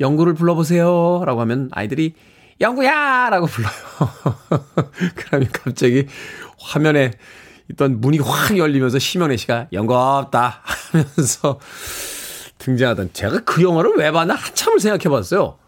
영구를 0.00 0.34
불러보세요. 0.34 1.22
라고 1.24 1.40
하면 1.42 1.68
아이들이 1.70 2.14
영구야! 2.60 3.30
라고 3.30 3.46
불러요. 3.46 3.72
그러면 5.14 5.48
갑자기 5.52 6.06
화면에 6.58 7.12
있던 7.70 8.00
문이 8.00 8.18
확 8.18 8.58
열리면서 8.58 8.98
심연애 8.98 9.36
씨가 9.36 9.68
영구 9.72 9.94
없다 9.96 10.62
하면서 10.90 11.60
등장하던 12.60 13.10
제가 13.12 13.40
그 13.40 13.62
영화를 13.62 13.94
왜 13.96 14.12
봤나 14.12 14.34
한참을 14.34 14.78
생각해 14.78 15.14
봤어요. 15.14 15.58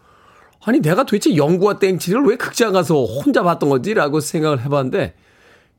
아니 0.65 0.79
내가 0.79 1.03
도대체 1.03 1.35
영구와 1.35 1.79
땡치를 1.79 2.23
왜 2.23 2.37
극장 2.37 2.71
가서 2.71 3.03
혼자 3.03 3.43
봤던 3.43 3.69
거지라고 3.69 4.21
생각을 4.21 4.61
해봤는데 4.61 5.15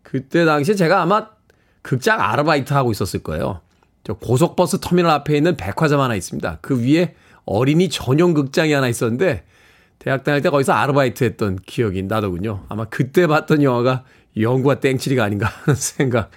그때 0.02 0.44
당시에 0.44 0.74
제가 0.74 1.00
아마 1.00 1.28
극장 1.80 2.20
아르바이트 2.20 2.74
하고 2.74 2.92
있었을 2.92 3.22
거예요. 3.22 3.60
저 4.04 4.12
고속버스 4.14 4.80
터미널 4.80 5.10
앞에 5.10 5.36
있는 5.36 5.56
백화점 5.56 6.00
하나 6.00 6.14
있습니다. 6.14 6.58
그 6.60 6.82
위에 6.82 7.14
어린이 7.46 7.88
전용 7.88 8.34
극장이 8.34 8.72
하나 8.72 8.88
있었는데 8.88 9.44
대학 9.98 10.24
다닐 10.24 10.42
때 10.42 10.50
거기서 10.50 10.72
아르바이트 10.72 11.24
했던 11.24 11.58
기억이 11.64 12.02
나더군요. 12.02 12.64
아마 12.68 12.84
그때 12.84 13.26
봤던 13.26 13.62
영화가 13.62 14.04
영구와 14.38 14.80
땡치리가 14.80 15.24
아닌가 15.24 15.46
하는 15.46 15.74
생각 15.80 16.30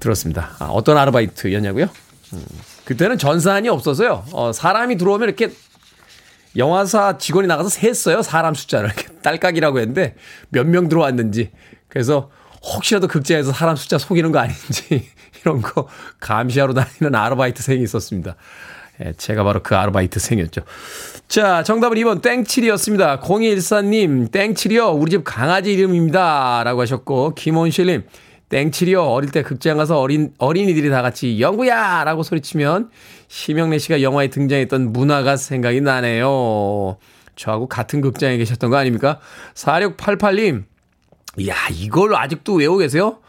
들었습니다. 0.00 0.50
아, 0.58 0.66
어떤 0.66 0.96
아르바이트였냐고요? 0.96 1.86
음. 2.32 2.44
그때는 2.92 3.16
전산이 3.16 3.68
없어서요. 3.70 4.24
어, 4.32 4.52
사람이 4.52 4.96
들어오면 4.98 5.28
이렇게 5.28 5.50
영화사 6.56 7.16
직원이 7.16 7.48
나가서 7.48 7.70
셌어요. 7.70 8.20
사람 8.22 8.54
숫자를. 8.54 8.90
딸깍이라고 9.22 9.78
했는데 9.80 10.14
몇 10.50 10.66
명 10.66 10.88
들어왔는지. 10.88 11.50
그래서 11.88 12.30
혹시라도 12.62 13.08
극장에서 13.08 13.52
사람 13.52 13.76
숫자 13.76 13.96
속이는 13.98 14.30
거 14.30 14.38
아닌지 14.38 15.08
이런 15.42 15.62
거 15.62 15.88
감시하러 16.20 16.74
다니는 16.74 17.14
아르바이트생이 17.18 17.82
있었습니다. 17.82 18.36
예, 19.02 19.14
제가 19.16 19.42
바로 19.42 19.62
그 19.62 19.74
아르바이트생이었죠. 19.74 20.60
자, 21.28 21.62
정답은 21.62 21.96
2번 21.96 22.20
땡칠이었습니다. 22.20 23.20
0214님, 23.20 24.30
땡칠이요. 24.30 24.90
우리 24.90 25.10
집 25.10 25.24
강아지 25.24 25.72
이름입니다. 25.72 26.62
라고 26.62 26.82
하셨고, 26.82 27.34
김원실님, 27.34 28.04
땡칠이요. 28.52 29.02
어릴 29.02 29.30
때 29.30 29.42
극장 29.42 29.78
가서 29.78 29.98
어린, 29.98 30.34
어린이들이 30.36 30.90
다 30.90 31.00
같이 31.00 31.40
영구야! 31.40 32.04
라고 32.04 32.22
소리치면 32.22 32.90
심영래 33.28 33.78
씨가 33.78 34.02
영화에 34.02 34.28
등장했던 34.28 34.92
문화가 34.92 35.38
생각이 35.38 35.80
나네요. 35.80 36.98
저하고 37.34 37.66
같은 37.66 38.02
극장에 38.02 38.36
계셨던 38.36 38.68
거 38.68 38.76
아닙니까? 38.76 39.20
4688님. 39.54 40.64
이야, 41.38 41.54
이걸 41.72 42.14
아직도 42.14 42.56
외우고 42.56 42.76
계세요? 42.76 43.20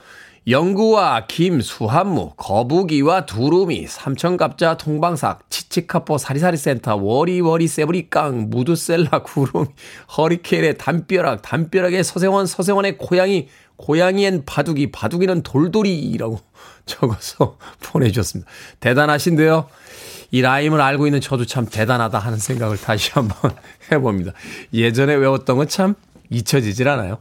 영구와 0.45 1.27
김, 1.27 1.61
수한무, 1.61 2.33
거북이와 2.35 3.25
두루미, 3.25 3.87
삼천갑자, 3.87 4.75
통방삭, 4.75 5.49
치치카포, 5.49 6.17
사리사리센터, 6.17 6.97
워리워리, 6.97 7.69
세브리깡, 7.69 8.49
무드셀라, 8.49 9.23
구름, 9.23 9.67
허리케인의 10.17 10.77
담벼락, 10.77 11.43
담벼락의 11.43 12.03
서세원, 12.03 12.45
서세원의 12.45 12.97
고양이, 12.97 13.47
고양이엔 13.83 14.43
바둑이, 14.45 14.91
바둑이는 14.91 15.43
돌돌이라고 15.43 16.39
적어서 16.85 17.57
보내주셨습니다. 17.83 18.49
대단하신데요. 18.79 19.67
이 20.31 20.41
rhyme을 20.41 20.79
알고 20.79 21.05
있는 21.05 21.19
저도 21.19 21.45
참 21.45 21.67
대단하다 21.69 22.17
하는 22.17 22.37
생각을 22.37 22.77
다시 22.77 23.11
한번 23.13 23.51
해봅니다. 23.91 24.31
예전에 24.73 25.15
외웠던 25.15 25.57
건 25.57 25.67
참 25.67 25.95
잊혀지질 26.29 26.87
않아요. 26.87 27.19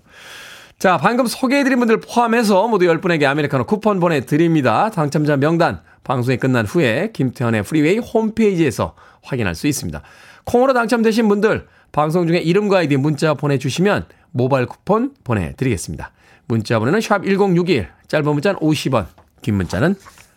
자, 0.78 0.96
방금 0.96 1.26
소개해드린 1.26 1.78
분들 1.78 2.00
포함해서 2.00 2.66
모두 2.68 2.86
10분에게 2.86 3.24
아메리카노 3.24 3.66
쿠폰 3.66 4.00
보내드립니다. 4.00 4.90
당첨자 4.90 5.36
명단 5.36 5.80
방송이 6.04 6.38
끝난 6.38 6.64
후에 6.64 7.10
김태현의 7.12 7.64
프리웨이 7.64 7.98
홈페이지에서 7.98 8.94
확인할 9.22 9.54
수 9.54 9.66
있습니다. 9.66 10.00
콩으로 10.44 10.72
당첨되신 10.72 11.28
분들 11.28 11.66
방송 11.90 12.26
중에 12.26 12.38
이름과 12.38 12.78
아이디 12.78 12.96
문자 12.96 13.34
보내주시면 13.34 14.06
모바일 14.30 14.66
쿠폰 14.66 15.12
보내드리겠습니다. 15.24 16.12
문자 16.46 16.78
번호는 16.78 17.00
샵 17.00 17.24
1061, 17.24 17.88
짧은 18.08 18.32
문자는 18.32 18.60
50원, 18.60 19.06
긴 19.42 19.56
문자는 19.56 19.94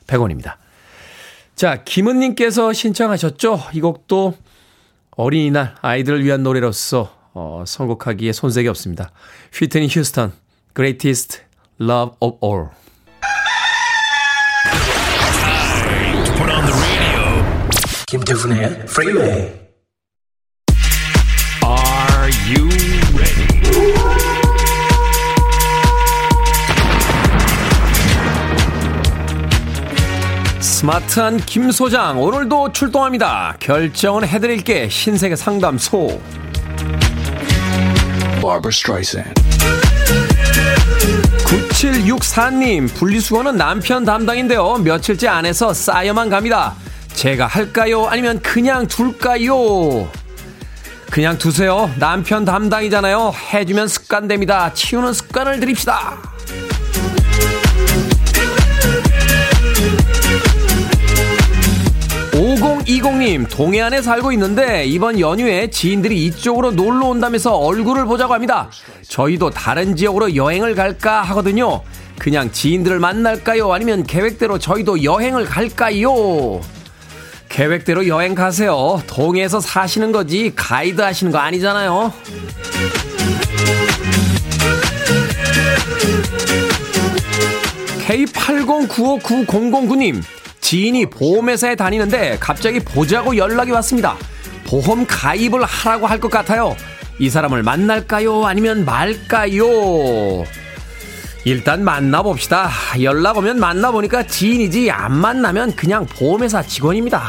100원입니다. 0.08 0.56
자, 1.56 1.84
김은님께서 1.84 2.74
신청하셨죠? 2.74 3.60
이 3.74 3.82
곡도 3.82 4.36
어린이날 5.12 5.76
아이들을 5.82 6.24
위한 6.24 6.44
노래로서 6.44 7.15
어, 7.34 7.63
선곡하기에 7.65 8.32
손색이 8.32 8.68
없습니다. 8.70 9.12
휘트니 9.54 9.88
휴스턴, 9.89 10.34
Greatest 10.76 11.41
Love 11.80 12.15
of 12.20 12.38
All. 12.41 12.70
김태훈의 18.08 18.86
Freeway. 18.88 19.32
Are 19.32 19.64
스마트한 30.86 31.38
김 31.48 31.71
소장 31.71 32.21
오늘도 32.21 32.71
출동합니다. 32.71 33.56
결정은 33.60 34.28
해드릴게 34.28 34.88
신세계 34.88 35.36
상담소. 35.36 36.21
9764님 41.48 42.93
분리수거는 42.93 43.58
남편 43.58 44.06
담당인데요. 44.06 44.76
며칠째 44.84 45.28
안 45.28 45.48
해서 45.48 45.74
쌓여만 45.74 46.30
갑니다. 46.30 46.76
제가 47.15 47.48
할까요? 47.48 48.06
아니면 48.06 48.39
그냥 48.43 48.86
둘까요? 48.86 50.08
그냥 51.10 51.39
두세요. 51.39 51.89
남편 51.98 52.45
담당이잖아요. 52.45 53.34
해주면 53.54 53.88
습관됩니다. 53.88 54.71
치우는 54.76 55.13
습관을 55.13 55.60
들입시다. 55.60 56.36
5020님, 62.36 63.50
동해안에 63.50 64.02
살고 64.02 64.34
있는데 64.34 64.84
이번 64.86 65.21
연휴에 65.21 65.69
지인들이 65.69 66.26
이쪽으로 66.26 66.71
놀러 66.71 67.08
온다면서 67.08 67.56
얼굴을 67.56 68.04
보자고 68.06 68.34
합니다. 68.34 68.69
저희도 69.08 69.52
다른 69.52 69.95
지역으로 69.95 70.36
여행을 70.36 70.76
갈까 70.76 71.21
하거든요. 71.21 71.82
그냥 72.17 72.52
지인들을 72.52 73.00
만날까요? 73.00 73.71
아니면 73.71 74.04
계획대로 74.04 74.60
저희도 74.60 75.04
여행을 75.04 75.45
갈까요? 75.45 76.60
계획대로 77.48 78.06
여행 78.08 78.36
가세요. 78.36 79.02
동해에서 79.08 79.62
사시는 79.62 80.12
거지 80.12 80.52
가이드 80.54 81.00
하시는 81.00 81.32
거 81.32 81.38
아니잖아요. 81.38 82.12
K80959009님, 88.76 90.21
지인이 90.69 91.06
보험회사에 91.12 91.75
다니는데 91.75 92.38
갑자기 92.39 92.80
보자고 92.80 93.38
연락이 93.38 93.69
왔습니다. 93.69 94.17
보험 94.65 95.06
가입을 95.06 95.63
하라고 95.63 96.08
할 96.08 96.19
것 96.19 96.32
같아요. 96.32 96.75
이 97.19 97.30
사람을 97.30 97.62
만날까요? 97.62 98.47
아니면 98.47 98.84
말까요? 98.84 100.43
일단 101.43 101.84
만나봅시다. 101.84 102.71
연락 103.04 103.38
오면 103.38 103.60
만나보니까 103.60 104.25
지인이지 104.25 104.89
안 104.89 105.15
만나면 105.15 105.75
그냥 105.75 106.08
보험회사 106.08 106.63
직원입니다. 106.63 107.21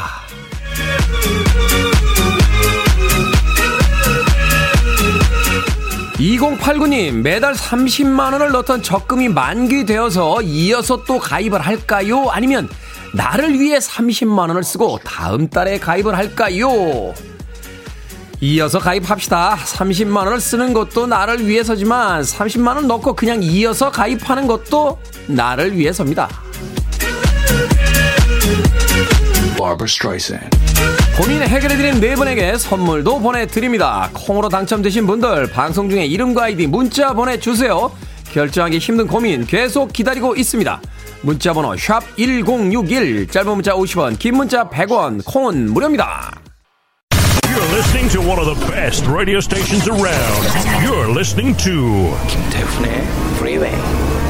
2089님, 6.17 7.21
매달 7.21 7.53
30만 7.53 8.33
원을 8.33 8.51
넣던 8.51 8.81
적금이 8.81 9.29
만기되어서 9.29 10.41
이어서 10.41 11.03
또 11.03 11.19
가입을 11.19 11.61
할까요? 11.61 12.27
아니면 12.31 12.67
나를 13.13 13.59
위해 13.59 13.77
30만 13.79 14.37
원을 14.49 14.63
쓰고 14.63 14.99
다음 15.03 15.47
달에 15.49 15.79
가입을 15.79 16.17
할까요? 16.17 17.13
이어서 18.39 18.77
가입합시다. 18.79 19.57
30만 19.57 20.17
원을 20.17 20.39
쓰는 20.39 20.73
것도 20.73 21.07
나를 21.07 21.47
위해서지만 21.47 22.21
30만 22.21 22.75
원 22.75 22.87
넣고 22.87 23.15
그냥 23.15 23.41
이어서 23.41 23.89
가입하는 23.89 24.45
것도 24.45 24.99
나를 25.27 25.75
위해서입니다. 25.75 26.29
고민 31.17 31.41
해결해드린 31.41 31.99
네 31.99 32.13
분에게 32.13 32.57
선물도 32.57 33.19
보내드립니다. 33.19 34.11
콩으로 34.13 34.49
당첨되신 34.49 35.07
분들 35.07 35.49
방송 35.51 35.89
중에 35.89 36.05
이름과 36.05 36.43
아이디 36.43 36.67
문자 36.67 37.13
보내주세요. 37.13 37.91
결정하기 38.31 38.77
힘든 38.77 39.07
고민 39.07 39.47
계속 39.47 39.91
기다리고 39.91 40.35
있습니다. 40.35 40.79
문자번호 41.21 41.75
1061, 41.75 43.27
짧은 43.27 43.51
문자 43.51 43.73
50원, 43.73 44.17
긴 44.19 44.37
문자 44.37 44.69
100원, 44.69 45.23
콩은 45.25 45.71
무료입니다. 45.73 46.31
You're 47.43 47.73
listening 47.75 48.09
to 48.09 48.21
one 48.21 48.39
of 48.39 48.45
the 48.45 48.71
best 48.71 49.07
radio 49.07 49.39
stations 49.39 49.87
around. 49.89 50.45
You're 50.83 51.09
listening 51.09 51.57
to 51.57 52.15
김태훈의 52.27 53.01
Freeway. 53.37 54.26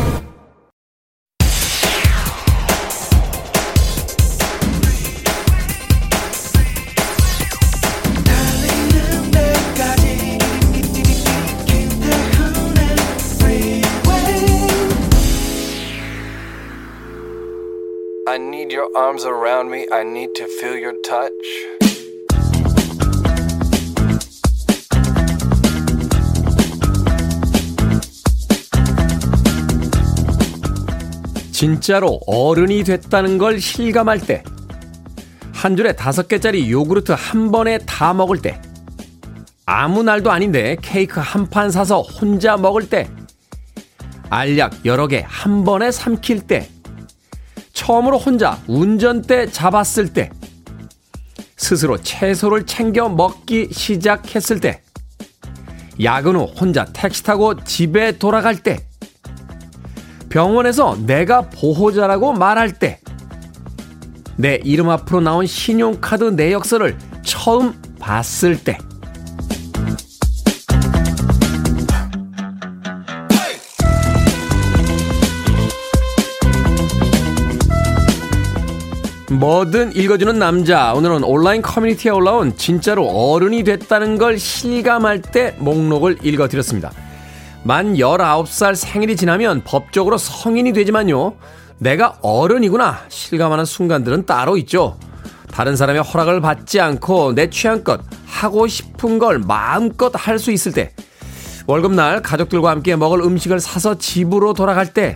Arms 18.97 19.25
around 19.25 19.69
me. 19.69 19.85
I 19.91 20.03
need 20.03 20.33
to 20.37 20.47
feel 20.59 20.75
your 20.75 20.95
touch. 21.03 21.31
진짜로 31.51 32.19
어른이 32.27 32.83
됐다는 32.83 33.37
걸 33.37 33.59
실감할 33.59 34.19
때, 34.19 34.43
한 35.53 35.75
줄에 35.75 35.93
다섯 35.93 36.27
개짜리 36.27 36.71
요구르트 36.71 37.13
한 37.15 37.51
번에 37.51 37.79
다 37.79 38.13
먹을 38.13 38.41
때, 38.41 38.59
아무 39.65 40.03
날도 40.03 40.31
아닌데 40.31 40.77
케이크 40.81 41.19
한 41.19 41.47
판 41.47 41.71
사서 41.71 42.01
혼자 42.01 42.57
먹을 42.57 42.89
때, 42.89 43.09
알약 44.29 44.85
여러 44.85 45.07
개 45.07 45.23
한 45.27 45.63
번에 45.63 45.89
삼킬 45.91 46.41
때, 46.47 46.69
처음으로 47.87 48.17
혼자 48.17 48.59
운전대 48.67 49.49
잡았을 49.49 50.11
때, 50.11 50.29
스스로 51.55 51.97
채소를 51.97 52.65
챙겨 52.65 53.07
먹기 53.07 53.69
시작했을 53.71 54.59
때, 54.59 54.81
야근 56.03 56.35
후 56.35 56.43
혼자 56.59 56.83
택시 56.83 57.23
타고 57.23 57.63
집에 57.63 58.17
돌아갈 58.17 58.57
때, 58.57 58.85
병원에서 60.27 60.97
내가 61.05 61.43
보호자라고 61.49 62.33
말할 62.33 62.77
때, 62.77 62.99
내 64.35 64.59
이름 64.65 64.89
앞으로 64.89 65.21
나온 65.21 65.45
신용카드 65.45 66.25
내역서를 66.31 66.97
처음 67.23 67.73
봤을 67.99 68.61
때, 68.61 68.77
뭐든 79.29 79.93
읽어주는 79.93 80.39
남자. 80.39 80.93
오늘은 80.93 81.23
온라인 81.23 81.61
커뮤니티에 81.61 82.11
올라온 82.11 82.55
진짜로 82.55 83.07
어른이 83.07 83.63
됐다는 83.65 84.17
걸 84.17 84.39
실감할 84.39 85.21
때 85.21 85.53
목록을 85.59 86.19
읽어드렸습니다. 86.23 86.91
만 87.63 87.95
19살 87.95 88.75
생일이 88.75 89.17
지나면 89.17 89.63
법적으로 89.65 90.17
성인이 90.17 90.71
되지만요. 90.71 91.33
내가 91.77 92.17
어른이구나 92.21 92.99
실감하는 93.09 93.65
순간들은 93.65 94.25
따로 94.25 94.55
있죠. 94.59 94.97
다른 95.51 95.75
사람의 95.75 96.03
허락을 96.03 96.39
받지 96.39 96.79
않고 96.79 97.33
내 97.35 97.49
취향껏 97.49 97.99
하고 98.25 98.67
싶은 98.67 99.19
걸 99.19 99.39
마음껏 99.39 100.11
할 100.15 100.39
수 100.39 100.51
있을 100.51 100.71
때, 100.71 100.93
월급날 101.65 102.21
가족들과 102.21 102.69
함께 102.69 102.95
먹을 102.95 103.19
음식을 103.21 103.59
사서 103.59 103.97
집으로 103.97 104.53
돌아갈 104.53 104.93
때, 104.93 105.15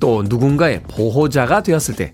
또 0.00 0.24
누군가의 0.26 0.82
보호자가 0.88 1.62
되었을 1.62 1.94
때, 1.94 2.12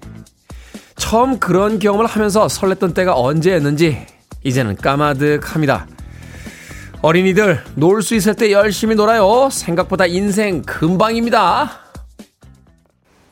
처음 1.11 1.41
그런 1.41 1.81
경험을 1.81 2.07
하면서 2.07 2.47
설렜던 2.47 2.95
때가 2.95 3.19
언제였는지 3.19 4.07
이제는 4.45 4.77
까마득합니다. 4.77 5.89
어린이들 7.03 7.65
놀 7.75 8.01
수 8.01 8.15
있을 8.15 8.35
때 8.37 8.53
열심히 8.53 8.95
놀아요. 8.95 9.49
생각보다 9.51 10.07
인생 10.07 10.63
금방입니다. 10.63 11.81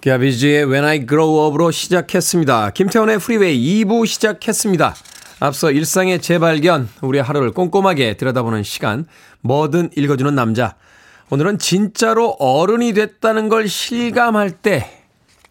가비지의 0.03 0.65
When 0.65 0.85
I 0.85 1.07
Grow 1.07 1.47
Up로 1.47 1.71
시작했습니다. 1.71 2.71
김태원의 2.71 3.21
프리웨이 3.21 3.85
2부 3.85 4.09
시작했습니다. 4.09 4.97
앞서 5.39 5.71
일상의 5.71 6.21
재발견, 6.21 6.89
우리 7.01 7.21
하루를 7.21 7.53
꼼꼼하게 7.53 8.17
들여다보는 8.17 8.65
시간, 8.65 9.07
뭐든 9.43 9.91
읽어주는 9.95 10.35
남자. 10.35 10.75
오늘은 11.31 11.61
진짜로 11.61 12.31
어른이 12.41 12.93
됐다는 12.95 13.49
걸 13.49 13.69
실감할 13.69 14.51
때 14.51 14.98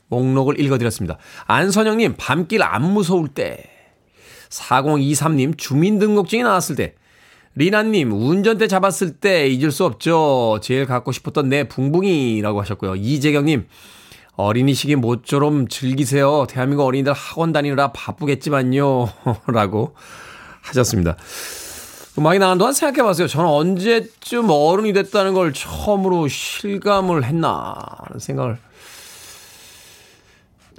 목록을 0.10 0.60
읽어드렸습니다. 0.60 1.17
안선영님, 1.46 2.15
밤길 2.17 2.63
안 2.63 2.84
무서울 2.93 3.28
때. 3.28 3.63
4023님, 4.50 5.58
주민등록증이 5.58 6.43
나왔을 6.43 6.76
때. 6.76 6.96
리나님, 7.56 8.13
운전대 8.13 8.67
잡았을 8.67 9.13
때 9.17 9.48
잊을 9.48 9.72
수 9.72 9.84
없죠. 9.84 10.60
제일 10.62 10.86
갖고 10.86 11.12
싶었던 11.12 11.50
내 11.50 11.67
붕붕이라고 11.67 12.62
하셨고요. 12.62 12.96
이재경님, 12.96 13.67
어린이 14.36 14.76
시기 14.76 14.96
모쪼록 14.96 15.70
즐기세요. 15.70 16.46
대한민국 16.48 16.86
어린이들 16.86 17.12
학원 17.13 17.52
다니느라 17.52 17.91
바쁘겠지만요. 17.91 19.10
라고 19.48 19.96
하셨습니다. 20.62 21.17
음악이 22.20 22.39
나간 22.39 22.58
동안 22.58 22.74
생각해 22.74 23.04
봤어요. 23.04 23.28
저는 23.28 23.50
언제쯤 23.50 24.50
어른이 24.50 24.93
됐다는 24.93 25.34
걸 25.34 25.54
처음으로 25.54 26.28
실감을 26.28 27.24
했나. 27.24 27.76
하는 28.04 28.20
생각을 28.20 28.58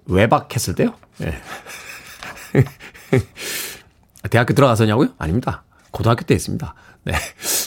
외박했을 0.09 0.75
때요? 0.75 0.95
예. 1.23 1.35
대학교 4.31 4.55
들어가서냐고요? 4.55 5.11
아닙니다. 5.19 5.63
고등학교 5.91 6.25
때 6.25 6.35
했습니다. 6.35 6.75
네. 7.05 7.15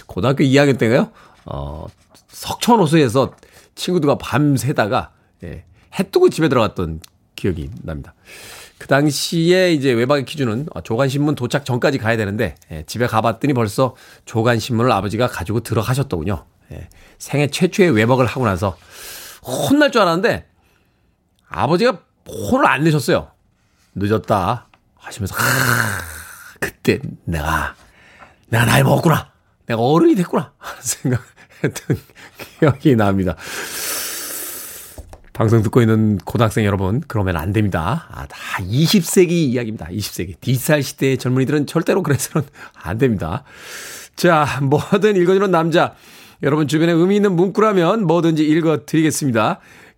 고등학교 0.07 0.43
2학년 0.43 0.77
때가요, 0.77 1.11
어, 1.45 1.87
석촌호수에서 2.29 3.33
친구들과 3.75 4.17
밤새다가, 4.17 5.11
예, 5.43 5.63
해 5.97 6.03
뜨고 6.11 6.29
집에 6.29 6.49
들어갔던 6.49 6.99
기억이 7.35 7.69
납니다. 7.83 8.13
그 8.77 8.87
당시에 8.87 9.73
이제 9.73 9.91
외박의 9.91 10.25
기준은 10.25 10.67
조간신문 10.83 11.35
도착 11.35 11.65
전까지 11.65 11.97
가야 11.97 12.17
되는데, 12.17 12.55
예, 12.71 12.83
집에 12.83 13.07
가봤더니 13.07 13.53
벌써 13.53 13.95
조간신문을 14.25 14.91
아버지가 14.91 15.27
가지고 15.27 15.61
들어가셨더군요. 15.61 16.45
예, 16.73 16.89
생애 17.17 17.47
최초의 17.47 17.91
외박을 17.91 18.25
하고 18.25 18.45
나서 18.45 18.77
혼날 19.43 19.91
줄 19.91 20.01
알았는데, 20.01 20.47
아버지가 21.47 22.01
혼을 22.31 22.65
안 22.65 22.83
내셨어요. 22.83 23.31
늦었다. 23.95 24.67
하시면서, 24.95 25.35
하, 25.35 25.43
그때 26.59 26.99
내가, 27.25 27.75
내가 28.49 28.65
나이 28.65 28.83
먹었구나. 28.83 29.31
내가 29.65 29.81
어른이 29.81 30.15
됐구나. 30.15 30.53
생각했던 30.79 31.97
기억이 32.59 32.95
납니다. 32.95 33.35
방송 35.33 35.61
듣고 35.63 35.81
있는 35.81 36.17
고등학생 36.19 36.65
여러분, 36.65 37.01
그러면 37.07 37.35
안 37.35 37.51
됩니다. 37.51 38.07
아, 38.11 38.27
다 38.27 38.37
20세기 38.59 39.31
이야기입니다. 39.31 39.87
20세기. 39.87 40.39
디지털 40.39 40.83
시대의 40.83 41.17
젊은이들은 41.17 41.67
절대로 41.67 42.03
그래서는 42.03 42.47
안 42.75 42.97
됩니다. 42.97 43.43
자, 44.15 44.59
뭐든 44.61 45.15
읽어주는 45.15 45.49
남자. 45.49 45.95
여러분 46.43 46.67
주변에 46.67 46.91
의미 46.91 47.15
있는 47.15 47.35
문구라면 47.35 48.07
뭐든지 48.07 48.43
읽어드리겠습니다. 48.43 49.59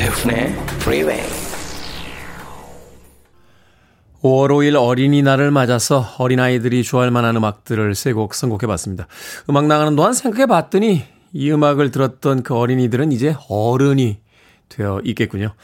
it. 0.00 0.10
김태훈의 0.10 0.52
Freeway. 0.80 1.22
5월 4.22 4.50
5일 4.50 4.74
어린이날을 4.74 5.50
맞아서 5.50 6.04
어린아이들이 6.18 6.82
좋아할 6.82 7.10
만한 7.10 7.36
음악들을 7.36 7.94
세 7.94 8.12
곡 8.12 8.34
선곡해봤습니다. 8.34 9.06
음악 9.48 9.66
나가는 9.66 9.94
동안 9.96 10.12
생각해봤더니 10.12 11.04
이 11.32 11.50
음악을 11.50 11.90
들었던 11.90 12.42
그 12.42 12.54
어린이들은 12.54 13.12
이제 13.12 13.34
어른이 13.48 14.18
되어 14.68 15.00
있겠군요. 15.04 15.54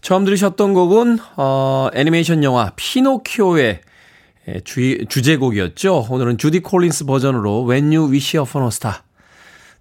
처음 0.00 0.24
들으셨던 0.24 0.74
곡은 0.74 1.18
어, 1.36 1.88
애니메이션 1.94 2.42
영화 2.44 2.72
피노키오의 2.76 3.80
주, 4.64 5.04
주제곡이었죠. 5.06 6.06
오늘은 6.08 6.38
주디 6.38 6.60
콜린스 6.60 7.04
버전으로 7.04 7.68
When 7.68 7.94
You 7.94 8.10
Wish 8.10 8.38
Upon 8.38 8.64
a 8.64 8.68
Star 8.68 8.96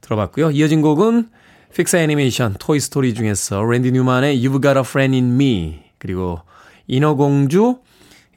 들어봤고요. 0.01 0.51
이어진 0.51 0.81
곡은 0.81 1.29
픽사 1.75 1.99
애니메이션 1.99 2.55
토이 2.59 2.79
스토리 2.79 3.13
중에서 3.13 3.63
랜디 3.63 3.91
뉴만의 3.91 4.41
You've 4.41 4.61
Got 4.63 4.77
a 4.77 4.79
Friend 4.79 5.15
in 5.15 5.33
Me 5.33 5.79
그리고 5.99 6.39
인어공주 6.87 7.79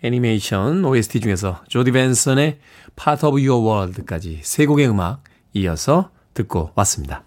애니메이션 0.03 0.85
OST 0.85 1.21
중에서 1.21 1.61
조디 1.69 1.93
벤슨의 1.93 2.59
Part 2.97 3.25
of 3.27 3.39
Your 3.39 3.65
World까지 3.67 4.41
세 4.43 4.67
곡의 4.67 4.89
음악 4.89 5.23
이어서 5.55 6.11
듣고 6.35 6.71
왔습니다. 6.75 7.25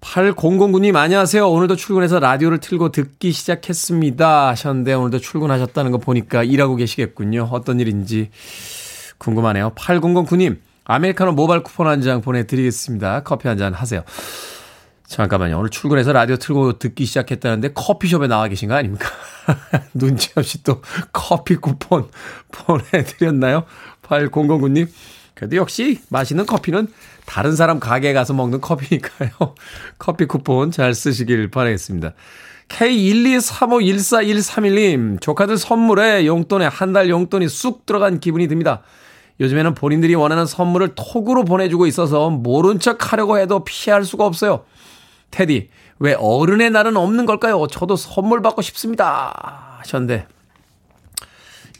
8009님 0.00 0.94
안녕하세요. 0.96 1.50
오늘도 1.50 1.76
출근해서 1.76 2.20
라디오를 2.20 2.58
틀고 2.58 2.92
듣기 2.92 3.32
시작했습니다. 3.32 4.48
하셨는데 4.48 4.94
오늘도 4.94 5.18
출근하셨다는 5.18 5.90
거 5.90 5.98
보니까 5.98 6.44
일하고 6.44 6.76
계시겠군요. 6.76 7.48
어떤 7.50 7.80
일인지 7.80 8.30
궁금하네요. 9.18 9.72
8009님 9.74 10.58
아메리카노 10.84 11.32
모바일 11.32 11.62
쿠폰 11.64 11.86
한 11.88 12.00
장 12.00 12.20
보내드리겠습니다. 12.22 13.24
커피 13.24 13.48
한 13.48 13.58
잔 13.58 13.74
하세요. 13.74 14.04
잠깐만요. 15.08 15.58
오늘 15.58 15.70
출근해서 15.70 16.12
라디오 16.12 16.36
틀고 16.36 16.78
듣기 16.78 17.06
시작했다는데 17.06 17.72
커피숍에 17.72 18.28
나와 18.28 18.46
계신 18.46 18.68
거 18.68 18.74
아닙니까? 18.74 19.08
눈치 19.94 20.30
없이 20.36 20.62
또 20.62 20.82
커피 21.12 21.56
쿠폰 21.56 22.08
보내드렸나요? 22.52 23.64
8009님. 24.02 24.86
그래도 25.34 25.56
역시 25.56 26.00
맛있는 26.10 26.44
커피는 26.44 26.88
다른 27.24 27.56
사람 27.56 27.80
가게에 27.80 28.12
가서 28.12 28.34
먹는 28.34 28.60
커피니까요. 28.60 29.30
커피 29.98 30.26
쿠폰 30.26 30.70
잘 30.70 30.92
쓰시길 30.92 31.50
바라겠습니다. 31.50 32.12
K123514131님, 32.68 35.22
조카들 35.22 35.56
선물에 35.56 36.26
용돈에 36.26 36.66
한 36.66 36.92
달 36.92 37.08
용돈이 37.08 37.48
쑥 37.48 37.86
들어간 37.86 38.20
기분이 38.20 38.46
듭니다. 38.46 38.82
요즘에는 39.40 39.72
본인들이 39.74 40.14
원하는 40.16 40.44
선물을 40.44 40.90
톡으로 40.96 41.46
보내주고 41.46 41.86
있어서 41.86 42.28
모른 42.28 42.78
척 42.78 43.10
하려고 43.12 43.38
해도 43.38 43.64
피할 43.64 44.04
수가 44.04 44.26
없어요. 44.26 44.64
테디, 45.30 45.70
왜 45.98 46.14
어른의 46.14 46.70
날은 46.70 46.96
없는 46.96 47.26
걸까요? 47.26 47.66
저도 47.66 47.96
선물 47.96 48.42
받고 48.42 48.62
싶습니다. 48.62 49.76
하셨는데, 49.80 50.26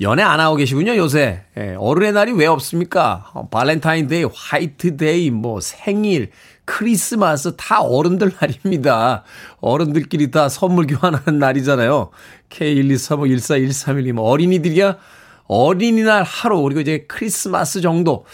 연애 0.00 0.22
안 0.22 0.38
하고 0.38 0.56
계시군요, 0.56 0.96
요새. 0.96 1.42
예, 1.56 1.74
어른의 1.76 2.12
날이 2.12 2.32
왜 2.32 2.46
없습니까? 2.46 3.30
어, 3.34 3.48
발렌타인데이, 3.48 4.26
화이트데이, 4.32 5.30
뭐 5.30 5.60
생일, 5.60 6.30
크리스마스 6.68 7.56
다 7.56 7.80
어른들 7.80 8.32
날입니다. 8.38 9.24
어른들끼리 9.60 10.30
다 10.30 10.50
선물 10.50 10.86
교환하는 10.86 11.38
날이잖아요. 11.38 12.10
K123514131님 12.50 14.18
어린이들이야 14.18 14.98
어린이날 15.46 16.22
하루 16.24 16.60
그리고 16.62 16.80
이제 16.80 17.06
크리스마스 17.08 17.80
정도 17.80 18.26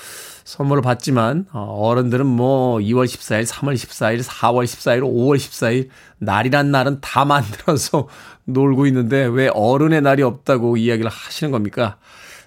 선물을 0.45 0.83
받지만 0.83 1.47
어, 1.53 1.61
어른들은 1.61 2.27
뭐 2.27 2.79
2월 2.79 3.07
14일, 3.07 3.47
3월 3.47 3.75
14일, 3.75 4.23
4월 4.23 4.65
14일, 4.65 5.01
5월 5.01 5.37
14일 5.37 5.89
날이란 6.19 6.71
날은 6.71 7.01
다 7.01 7.25
만들어서 7.25 8.09
놀고 8.45 8.87
있는데 8.87 9.25
왜 9.25 9.49
어른의 9.49 10.03
날이 10.03 10.23
없다고 10.23 10.77
이야기를 10.77 11.11
하시는 11.11 11.51
겁니까? 11.51 11.97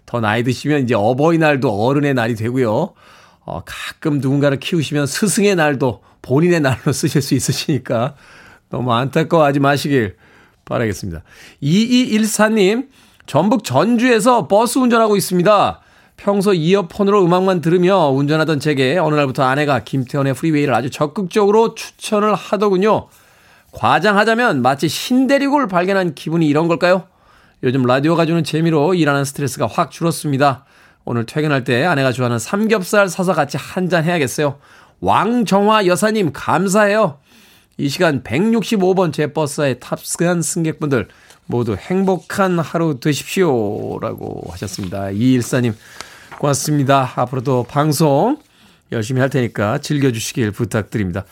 더 0.06 0.22
나이 0.22 0.44
드시면 0.44 0.84
이제 0.84 0.94
어버이날도 0.94 1.70
어른의 1.70 2.14
날이 2.14 2.36
되고요. 2.36 2.94
어, 3.46 3.62
가끔 3.66 4.20
누군가를 4.20 4.60
키우시면 4.60 5.08
스승의 5.08 5.56
날도 5.56 6.04
본인의 6.22 6.62
날로 6.62 6.92
쓰실 6.94 7.22
수 7.22 7.34
있으시니까 7.34 8.16
너무 8.70 8.94
안타까워하지 8.94 9.60
마시길 9.60 10.18
바라겠습니다. 10.66 11.24
2214님, 11.64 12.90
전북 13.26 13.64
전주에서 13.64 14.48
버스 14.48 14.78
운전하고 14.78 15.16
있습니다. 15.16 15.82
평소 16.18 16.54
이어폰으로 16.54 17.24
음악만 17.24 17.62
들으며 17.62 18.10
운전하던 18.10 18.60
제게 18.60 18.98
어느 18.98 19.16
날부터 19.16 19.44
아내가 19.44 19.84
김태원의 19.84 20.34
프리웨이를 20.34 20.74
아주 20.74 20.90
적극적으로 20.90 21.76
추천을 21.76 22.34
하더군요. 22.36 23.08
과장하자면 23.72 24.62
마치 24.64 24.88
신대륙을 24.88 25.68
발견한 25.68 26.16
기분이 26.16 26.48
이런 26.48 26.68
걸까요? 26.68 27.04
요즘 27.64 27.84
라디오가 27.84 28.26
주는 28.26 28.44
재미로 28.44 28.94
일하는 28.96 29.24
스트레스가 29.26 29.68
확 29.68 29.92
줄었습니다. 29.92 30.66
오늘 31.06 31.26
퇴근할 31.26 31.64
때 31.64 31.86
아내가 31.86 32.12
좋아하는 32.12 32.40
삼겹살 32.40 33.08
사서 33.08 33.34
같이 33.34 33.58
한 33.58 33.88
잔 33.90 34.04
해야겠어요. 34.04 34.58
왕정화 35.00 35.86
여사님 35.86 36.32
감사해요. 36.34 37.20
이 37.78 37.88
시간 37.90 38.24
165번 38.24 39.14
제 39.14 39.32
버스에 39.32 39.76
탑승한 39.76 40.42
승객분들 40.42 41.08
모두 41.46 41.76
행복한 41.80 42.58
하루 42.60 43.00
되십시오. 43.00 44.00
라고 44.00 44.44
하셨습니다. 44.52 45.12
이일사님 45.12 45.76
고맙습니다. 46.40 47.14
앞으로도 47.16 47.64
방송 47.64 48.38
열심히 48.92 49.20
할 49.20 49.30
테니까 49.30 49.80
즐겨주시길 49.80 50.52
부탁드립니다. 50.52 51.26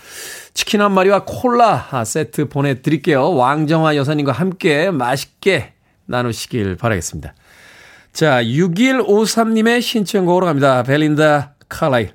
치킨 0.53 0.81
한 0.81 0.91
마리와 0.91 1.23
콜라 1.25 2.03
세트 2.03 2.49
보내드릴게요. 2.49 3.33
왕정화 3.35 3.95
여사님과 3.95 4.31
함께 4.31 4.91
맛있게 4.91 5.73
나누시길 6.05 6.75
바라겠습니다. 6.75 7.33
자, 8.13 8.43
6153님의 8.43 9.81
신청곡으로 9.81 10.45
갑니다. 10.45 10.83
벨린다 10.83 11.55
칼라일. 11.69 12.11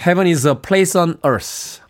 Heaven 0.00 0.26
is 0.26 0.46
a 0.46 0.54
place 0.60 0.98
on 0.98 1.16
earth. 1.24 1.80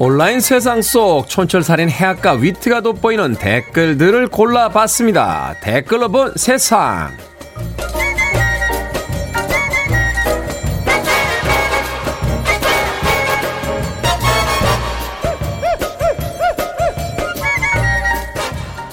온라인 0.00 0.38
세상 0.38 0.80
속 0.80 1.28
촌철살인 1.28 1.90
해악과 1.90 2.34
위트가 2.34 2.82
돋보이는 2.82 3.34
댓글들을 3.34 4.28
골라봤습니다. 4.28 5.56
댓글로 5.60 6.08
본 6.08 6.32
세상. 6.36 7.10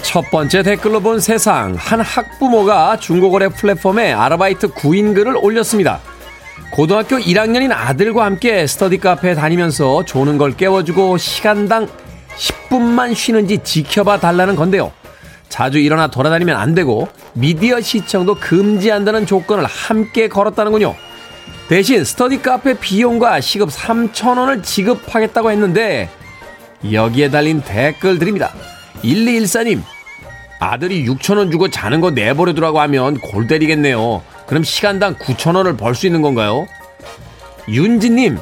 첫 0.01 0.31
번째 0.31 0.63
댓글로 0.63 1.01
본 1.01 1.19
세상. 1.19 1.75
한 1.75 2.01
학부모가 2.01 2.97
중고거래 2.97 3.49
플랫폼에 3.49 4.11
아르바이트 4.11 4.69
구인글을 4.69 5.37
올렸습니다. 5.37 5.99
고등학교 6.75 7.15
1학년인 7.15 7.71
아들과 7.71 8.25
함께 8.25 8.67
스터디 8.67 8.97
카페에 8.97 9.33
다니면서 9.33 10.03
조는 10.03 10.37
걸 10.37 10.57
깨워주고 10.57 11.17
시간당 11.17 11.87
10분만 12.37 13.15
쉬는지 13.15 13.59
지켜봐 13.59 14.19
달라는 14.19 14.57
건데요. 14.57 14.91
자주 15.47 15.79
일어나 15.79 16.07
돌아다니면 16.07 16.57
안 16.57 16.75
되고 16.75 17.07
미디어 17.31 17.79
시청도 17.79 18.35
금지한다는 18.35 19.25
조건을 19.25 19.63
함께 19.63 20.27
걸었다는군요. 20.27 20.95
대신 21.69 22.03
스터디 22.03 22.41
카페 22.41 22.77
비용과 22.77 23.39
시급 23.39 23.69
3천원을 23.69 24.61
지급하겠다고 24.61 25.51
했는데 25.51 26.09
여기에 26.91 27.31
달린 27.31 27.61
댓글들입니다. 27.61 28.51
1214님, 29.01 29.81
아들이 30.59 31.05
6천원 31.07 31.51
주고 31.51 31.69
자는 31.69 32.01
거 32.01 32.11
내버려두라고 32.11 32.81
하면 32.81 33.17
골 33.21 33.47
때리겠네요. 33.47 34.34
그럼 34.47 34.63
시간당 34.63 35.15
9천원을 35.15 35.77
벌 35.77 35.95
수 35.95 36.05
있는 36.05 36.21
건가요? 36.21 36.67
윤지님, 37.67 38.37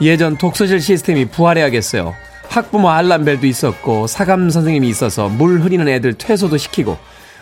예전 0.00 0.36
독서실 0.38 0.80
시스템이 0.80 1.26
부활해야겠어요. 1.26 2.14
학부모 2.48 2.90
알람벨도 2.90 3.46
있었고 3.46 4.06
사감 4.06 4.50
선생님이 4.50 4.88
있어서 4.90 5.28
물 5.28 5.60
흐리는 5.60 5.86
애들 5.88 6.14
퇴소도 6.14 6.58
시키고 6.58 6.98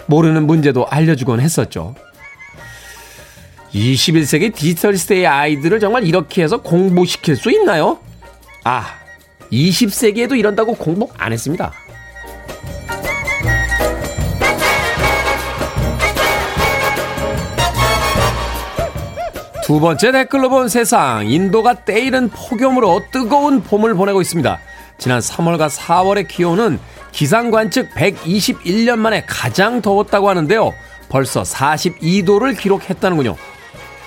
모르는 0.07 0.47
문제도 0.47 0.87
알려주곤 0.87 1.41
했었죠. 1.41 1.95
21세기 3.75 4.55
디지털 4.55 4.97
시대의 4.97 5.27
아이들을 5.27 5.79
정말 5.81 6.05
이렇게 6.05 6.43
해서 6.43 6.59
공부시킬 6.59 7.37
수 7.37 7.51
있나요? 7.51 7.99
아, 8.65 8.87
20세기에도 9.53 10.39
이런다고 10.39 10.75
공부 10.75 11.09
안 11.17 11.33
했습니다. 11.33 11.73
두 19.71 19.79
번째 19.79 20.11
댓글로 20.11 20.49
본 20.49 20.69
세상. 20.69 21.29
인도가 21.29 21.75
때이른 21.75 22.29
폭염으로 22.31 23.03
뜨거운 23.13 23.63
봄을 23.63 23.95
보내고 23.95 24.21
있습니다. 24.21 24.59
지난 24.99 25.21
3월과 25.21 25.71
4월의 25.71 26.27
기온은 26.27 26.81
기상관 27.13 27.71
측 27.71 27.89
121년 27.91 28.99
만에 28.99 29.23
가장 29.29 29.81
더웠다고 29.81 30.29
하는데요. 30.29 30.75
벌써 31.09 31.43
42도를 31.43 32.59
기록했다는군요. 32.59 33.37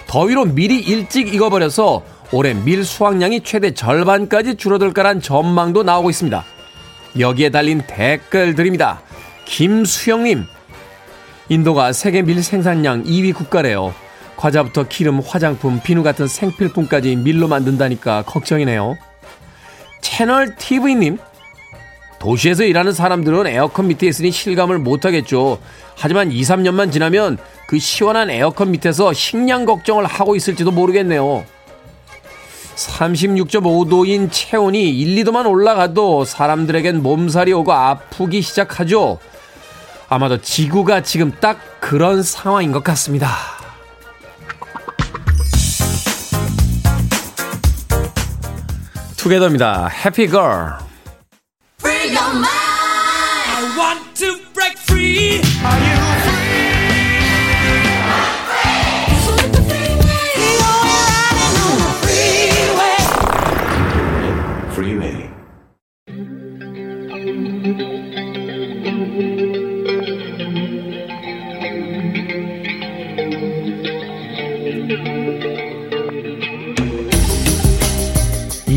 더위로 0.07 0.43
미리 0.47 0.79
일찍 0.79 1.33
익어버려서 1.33 2.03
올해 2.33 2.53
밀 2.53 2.83
수확량이 2.83 3.39
최대 3.45 3.73
절반까지 3.73 4.55
줄어들 4.55 4.91
거란 4.91 5.21
전망도 5.21 5.83
나오고 5.83 6.09
있습니다. 6.09 6.43
여기에 7.19 7.51
달린 7.51 7.81
댓글들입니다. 7.87 9.01
김수영님, 9.45 10.43
인도가 11.47 11.93
세계 11.93 12.21
밀 12.21 12.43
생산량 12.43 13.05
2위 13.05 13.33
국가래요. 13.33 13.93
과자부터 14.35 14.87
기름, 14.87 15.19
화장품, 15.19 15.79
비누 15.81 16.03
같은 16.03 16.27
생필품까지 16.27 17.15
밀로 17.17 17.47
만든다니까 17.47 18.23
걱정이네요. 18.23 18.97
채널 20.01 20.55
TV님, 20.55 21.17
도시에서 22.19 22.63
일하는 22.63 22.93
사람들은 22.93 23.47
에어컨 23.47 23.87
밑에 23.87 24.07
있으니 24.07 24.31
실감을 24.31 24.79
못하겠죠. 24.79 25.59
하지만 25.95 26.31
2, 26.31 26.41
3년만 26.41 26.91
지나면 26.91 27.37
그 27.67 27.79
시원한 27.79 28.29
에어컨 28.29 28.71
밑에서 28.71 29.13
식량 29.13 29.65
걱정을 29.65 30.05
하고 30.05 30.35
있을지도 30.35 30.71
모르겠네요. 30.71 31.43
36.5도인 32.75 34.29
체온이 34.31 34.89
1, 34.89 35.23
2도만 35.23 35.49
올라가도 35.49 36.25
사람들에겐 36.25 37.03
몸살이 37.03 37.53
오고 37.53 37.71
아프기 37.71 38.41
시작하죠. 38.41 39.19
아마도 40.09 40.41
지구가 40.41 41.01
지금 41.01 41.31
딱 41.39 41.59
그런 41.79 42.23
상황인 42.23 42.71
것 42.71 42.83
같습니다. 42.83 43.62
투게더입니다. 49.23 49.87
해피 49.87 50.27
걸. 50.27 50.73
Free 51.79 52.13
your 52.13 52.33
mind. 52.35 52.45
I 52.45 53.77
want 53.77 54.15
to 54.15 54.37
break 54.53 54.77
free. 54.77 55.39
Are 55.63 55.79
you 55.79 56.02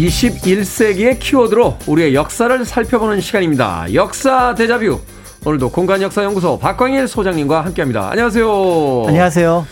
21세기의 0.07 1.19
키워드로 1.19 1.79
우리의 1.87 2.15
역사를 2.15 2.65
살펴보는 2.65 3.21
시간입니다. 3.21 3.93
역사 3.95 4.55
대자뷰. 4.55 5.01
오늘도 5.45 5.71
공간역사연구소 5.71 6.59
박광일 6.59 7.09
소장님과 7.09 7.65
함께 7.65 7.83
합니다. 7.83 8.11
안녕하세요. 8.11 9.05
안녕하세요. 9.09 9.67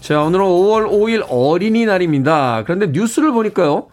자, 0.00 0.22
오늘은 0.22 0.44
5월 0.44 0.90
5일 0.90 1.26
어린이날입니다. 1.28 2.64
그런데 2.64 2.86
뉴스를 2.88 3.32
보니까요. 3.32 3.88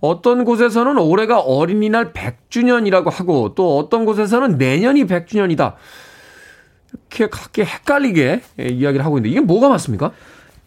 어떤 0.00 0.44
곳에서는 0.44 0.98
올해가 0.98 1.40
어린이날 1.40 2.12
100주년이라고 2.12 3.10
하고 3.10 3.54
또 3.54 3.78
어떤 3.78 4.04
곳에서는 4.04 4.58
내년이 4.58 5.06
100주년이다. 5.06 5.74
이렇게 6.92 7.28
각기 7.28 7.62
헷갈리게 7.62 8.42
이야기를 8.58 9.04
하고 9.04 9.18
있는데 9.18 9.30
이게 9.30 9.40
뭐가 9.40 9.68
맞습니까? 9.68 10.12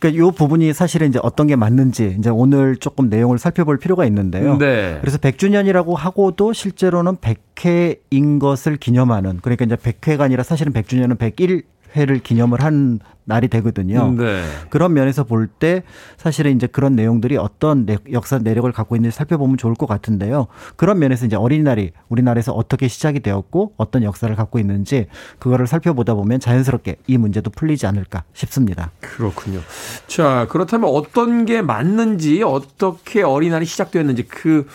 그러니까 0.02 0.20
요 0.20 0.32
부분이 0.32 0.74
사실은 0.74 1.10
이제 1.10 1.20
어떤 1.22 1.46
게 1.46 1.56
맞는지 1.56 2.16
이제 2.18 2.32
오늘 2.32 2.76
조금 2.76 3.08
내용을 3.08 3.38
살펴볼 3.38 3.78
필요가 3.78 4.04
있는데요. 4.06 4.58
네. 4.58 4.98
그래서 5.00 5.20
100주년이라고 5.20 5.96
하고도 5.96 6.54
실제로는 6.54 7.18
100회인 7.18 8.40
것을 8.40 8.78
기념하는 8.78 9.38
그러니까 9.44 9.66
이제 9.66 9.76
100회가 9.76 10.22
아니라 10.22 10.42
사실은 10.42 10.74
100주년은 10.74 11.20
101 11.20 11.62
회를 11.96 12.20
기념을 12.20 12.62
한 12.62 13.00
날이 13.24 13.48
되거든요. 13.48 14.12
네. 14.12 14.44
그런 14.70 14.94
면에서 14.94 15.24
볼 15.24 15.48
때 15.48 15.84
사실은 16.18 16.56
이제 16.56 16.66
그런 16.68 16.96
내용들이 16.96 17.38
어떤 17.38 17.86
역사 18.12 18.40
내력을 18.40 18.72
갖고 18.72 18.96
있는지 18.96 19.16
살펴보면 19.16 19.58
좋을 19.58 19.76
것 19.76 19.86
같은데요. 19.86 20.48
그런 20.76 21.00
면에서 21.00 21.26
이제 21.26 21.36
어린이날이 21.36 21.92
우리나라에서 22.10 22.54
어떻게 22.54 22.88
시작이 22.88 23.20
되었고 23.20 23.74
어떤 23.78 24.04
역사를 24.04 24.34
갖고 24.36 24.60
있는지 24.60 25.08
그거를 25.40 25.68
살펴보다 25.68 26.14
보면 26.14 26.40
자연스럽게 26.40 26.98
이 27.08 27.18
문제도 27.18 27.50
풀리지 27.50 27.86
않을까 27.86 28.24
싶습니다. 28.34 28.92
그렇군요. 29.02 29.60
자, 30.08 30.48
그렇다면 30.50 30.90
어떤 30.90 31.46
게 31.46 31.62
맞는지 31.62 32.44
어떻게 32.44 33.22
어린이날이 33.24 33.66
시작되었는지 33.66 34.24
그 34.24 34.68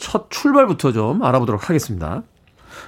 첫 0.00 0.30
출발부터 0.30 0.92
좀 0.92 1.22
알아보도록 1.22 1.68
하겠습니다. 1.68 2.22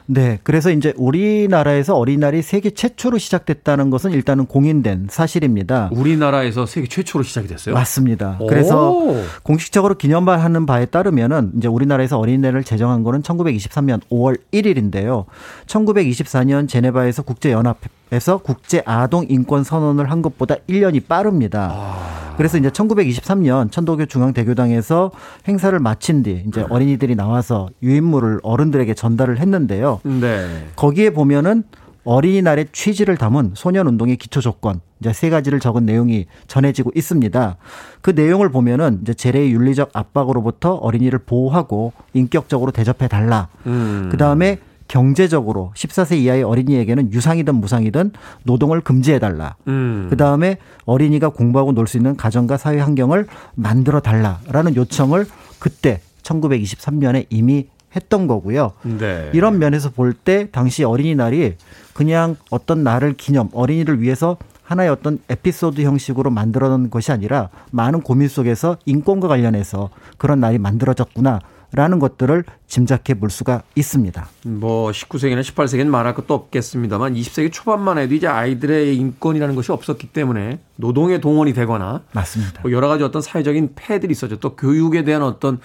네. 0.07 0.39
그래서 0.43 0.71
이제 0.71 0.93
우리나라에서 0.97 1.97
어린이날이 1.97 2.43
세계 2.43 2.71
최초로 2.71 3.19
시작됐다는 3.19 3.91
것은 3.91 4.13
일단은 4.13 4.47
공인된 4.47 5.09
사실입니다. 5.11 5.91
우리나라에서 5.93 6.67
세계 6.67 6.87
최초로 6.87 7.25
시작이 7.25 7.49
됐어요? 7.49 7.75
맞습니다. 7.75 8.39
그래서 8.49 9.15
공식적으로 9.43 9.95
기념하는 9.97 10.67
바에 10.67 10.87
따르면은 10.87 11.53
이제 11.57 11.69
우리나라에서 11.69 12.19
어린이날을 12.19 12.65
제정한 12.65 13.03
거는 13.03 13.23
1923년 13.23 14.01
5월 14.11 14.39
1일인데요. 14.53 15.27
1924년 15.67 16.69
제네바에서 16.69 17.23
국제연합 17.23 17.79
에서 18.13 18.37
국제 18.37 18.83
아동 18.85 19.25
인권 19.31 19.65
선언을 19.65 20.11
한 20.11 20.21
것보다 20.21 20.57
1년이 20.69 21.07
빠릅니다. 21.07 21.71
아. 21.73 22.22
그래서 22.37 22.59
이제 22.59 22.71
1923년 22.71 23.71
천도교 23.71 24.07
중앙대교당에서 24.07 25.11
행사를 25.49 25.79
마친 25.79 26.23
뒤 26.23 26.45
이제 26.47 26.65
어린이들이 26.69 27.15
나와서 27.15 27.69
유인물을 27.83 28.41
어른들에게 28.43 28.95
전달을 28.95 29.39
했는데요. 29.39 30.01
네. 30.05 30.67
거기에 30.77 31.11
보면은 31.11 31.65
어린이날의 32.05 32.67
취지를 32.73 33.17
담은 33.17 33.53
소년 33.55 33.87
운동의 33.87 34.17
기초 34.17 34.41
조건 34.41 34.81
이제 35.01 35.13
세 35.13 35.31
가지를 35.31 35.61
적은 35.61 35.87
내용이 35.87 36.27
전해지고 36.49 36.91
있습니다. 36.95 37.57
그 38.01 38.11
내용을 38.11 38.51
보면은 38.51 39.01
이제 39.03 39.15
재래의 39.15 39.53
윤리적 39.53 39.91
압박으로부터 39.93 40.75
어린이를 40.75 41.21
보호하고 41.21 41.93
인격적으로 42.13 42.73
대접해 42.73 43.09
달라. 43.09 43.49
음. 43.67 44.09
그 44.11 44.17
다음에 44.17 44.59
경제적으로 44.93 45.73
14세 45.75 46.19
이하의 46.19 46.43
어린이에게는 46.43 47.15
유상이든 47.15 47.55
무상이든 47.55 48.13
노동을 48.43 48.83
금지해달라. 48.83 49.57
음. 49.67 50.09
그 50.11 50.19
다음에 50.19 50.59
어린이가 50.85 51.31
공부하고 51.31 51.73
놀 51.73 51.87
수 51.87 51.97
있는 51.97 52.15
가정과 52.15 52.59
사회 52.59 52.79
환경을 52.79 53.27
만들어 53.55 54.01
달라라는 54.01 54.77
요청을 54.77 55.25
그때 55.59 56.03
1923년에 56.23 57.25
이미 57.31 57.69
했던 57.97 58.27
거고요. 58.27 58.73
네. 58.83 59.31
이런 59.33 59.59
면에서 59.59 59.89
볼 59.89 60.13
때 60.13 60.49
당시 60.53 60.85
어린이날이 60.85 61.57
그냥 61.95 62.37
어떤 62.51 62.85
날을 62.85 63.15
기념, 63.15 63.49
어린이를 63.55 64.03
위해서 64.03 64.37
하나의 64.63 64.91
어떤 64.91 65.19
에피소드 65.31 65.81
형식으로 65.81 66.31
만들어 66.31 66.69
놓은 66.69 66.91
것이 66.91 67.13
아니라 67.13 67.49
많은 67.71 68.03
고민 68.03 68.29
속에서 68.29 68.77
인권과 68.85 69.27
관련해서 69.27 69.89
그런 70.19 70.41
날이 70.41 70.59
만들어졌구나. 70.59 71.41
라는 71.75 71.99
것들을 71.99 72.45
짐작해 72.67 73.15
볼 73.15 73.31
수가 73.31 73.63
있습니다. 73.75 74.29
뭐 74.45 74.91
19세기나 74.91 75.41
18세기는 75.41 75.87
말할 75.87 76.15
것도 76.15 76.35
없겠습니다만 76.35 77.15
20세기 77.15 77.51
초반만 77.51 77.97
해도 77.97 78.15
이제 78.15 78.27
아이들의 78.27 78.95
인권이라는 78.97 79.55
것이 79.55 79.73
없었기 79.73 80.09
때문에 80.09 80.59
노동에 80.77 81.19
동원이 81.21 81.55
되거나 81.55 82.03
맞습니다. 82.13 82.61
뭐 82.63 82.73
여러 82.73 82.89
가지 82.89 83.05
어떤 83.05 83.23
사회적인 83.23 83.73
폐들이 83.75 84.13
있었죠. 84.13 84.39
또 84.39 84.55
교육에 84.55 85.05
대한 85.05 85.23
어떤 85.23 85.61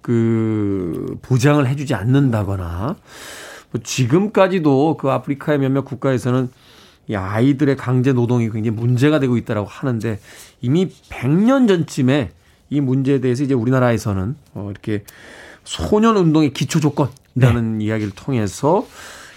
그 0.00 1.16
보장을 1.22 1.64
해주지 1.66 1.94
않는다거나 1.94 2.96
뭐 3.70 3.80
지금까지도 3.82 4.96
그 4.96 5.10
아프리카의 5.10 5.60
몇몇 5.60 5.84
국가에서는 5.84 6.50
이 7.06 7.14
아이들의 7.14 7.76
강제 7.76 8.12
노동이 8.12 8.50
굉장히 8.50 8.76
문제가 8.76 9.20
되고 9.20 9.36
있다라고 9.36 9.68
하는데 9.68 10.18
이미 10.60 10.88
100년 10.88 11.68
전쯤에 11.68 12.30
이 12.70 12.80
문제에 12.80 13.20
대해서 13.20 13.44
이제 13.44 13.54
우리나라에서는 13.54 14.36
어 14.54 14.68
이렇게 14.70 15.04
소년 15.64 16.16
운동의 16.16 16.52
기초 16.52 16.80
조건이라는 16.80 17.78
네. 17.78 17.84
이야기를 17.84 18.12
통해서 18.14 18.86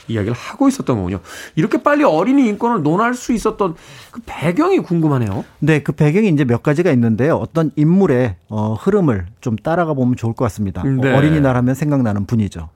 이야기를 0.08 0.34
하고 0.34 0.68
있었던 0.68 0.96
거군요. 0.96 1.20
이렇게 1.56 1.82
빨리 1.84 2.04
어린이 2.04 2.48
인권을 2.48 2.84
논할 2.84 3.14
수 3.14 3.34
있었던 3.34 3.76
그 4.12 4.22
배경이 4.26 4.80
궁금하네요. 4.80 5.44
네, 5.60 5.84
그 5.84 5.92
배경이 5.92 6.30
이제 6.30 6.46
몇 6.46 6.64
가지가 6.64 6.92
있는데요. 6.92 7.36
어떤 7.36 7.72
인물의 7.76 8.36
어, 8.50 8.74
흐름을 8.74 9.26
좀 9.42 9.56
따라가 9.58 9.94
보면 9.94 10.16
좋을 10.16 10.34
것 10.34 10.46
같습니다. 10.46 10.84
네. 10.84 11.14
어린이날 11.14 11.58
하면 11.58 11.76
생각나는 11.76 12.26
분이죠. 12.26 12.70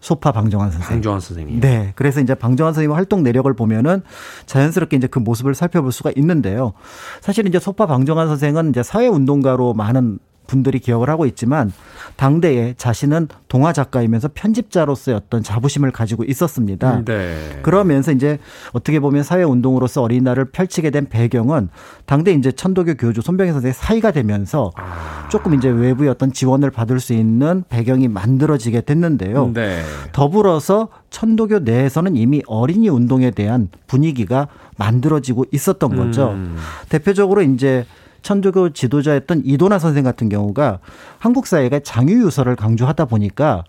소파 0.00 0.32
방정환 0.32 0.70
선생님. 0.70 0.94
방정환 0.94 1.20
선생님. 1.20 1.60
네. 1.60 1.92
그래서 1.94 2.20
이제 2.20 2.34
방정환 2.34 2.72
선생님 2.72 2.96
활동 2.96 3.22
내력을 3.22 3.52
보면은 3.52 4.02
자연스럽게 4.46 4.96
이제 4.96 5.06
그 5.06 5.18
모습을 5.18 5.54
살펴볼 5.54 5.92
수가 5.92 6.10
있는데요. 6.16 6.72
사실 7.20 7.46
이제 7.46 7.58
소파 7.58 7.86
방정환 7.86 8.26
선생은 8.28 8.70
이제 8.70 8.82
사회운동가로 8.82 9.74
많은 9.74 10.18
분들이 10.50 10.80
기억을 10.80 11.08
하고 11.08 11.26
있지만 11.26 11.72
당대에 12.16 12.74
자신은 12.76 13.28
동화 13.48 13.72
작가이면서 13.72 14.30
편집자로서의 14.34 15.16
어떤 15.16 15.42
자부심을 15.42 15.92
가지고 15.92 16.24
있었습니다. 16.24 16.98
음, 16.98 17.04
네. 17.04 17.60
그러면서 17.62 18.10
이제 18.10 18.38
어떻게 18.72 18.98
보면 18.98 19.22
사회 19.22 19.44
운동으로서 19.44 20.02
어린이날을 20.02 20.46
펼치게 20.46 20.90
된 20.90 21.08
배경은 21.08 21.68
당대 22.04 22.32
이제 22.32 22.50
천도교 22.50 22.94
교주 22.94 23.22
손병희 23.22 23.52
선생의 23.52 23.74
사이가 23.74 24.10
되면서 24.10 24.72
아. 24.74 25.28
조금 25.30 25.54
이제 25.54 25.68
외부의 25.68 26.10
어떤 26.10 26.32
지원을 26.32 26.70
받을 26.70 26.98
수 26.98 27.12
있는 27.12 27.62
배경이 27.68 28.08
만들어지게 28.08 28.82
됐는데요. 28.82 29.52
네. 29.54 29.82
더불어서 30.12 30.88
천도교 31.10 31.60
내에서는 31.60 32.16
이미 32.16 32.42
어린이 32.46 32.88
운동에 32.88 33.30
대한 33.30 33.68
분위기가 33.86 34.48
만들어지고 34.76 35.44
있었던 35.52 35.94
거죠. 35.94 36.30
음. 36.30 36.56
대표적으로 36.88 37.42
이제 37.42 37.84
천주교 38.22 38.70
지도자였던 38.70 39.42
이도나 39.44 39.78
선생 39.78 40.04
같은 40.04 40.28
경우가 40.28 40.80
한국 41.18 41.46
사회가 41.46 41.80
장유유서를 41.80 42.56
강조하다 42.56 43.06
보니까 43.06 43.64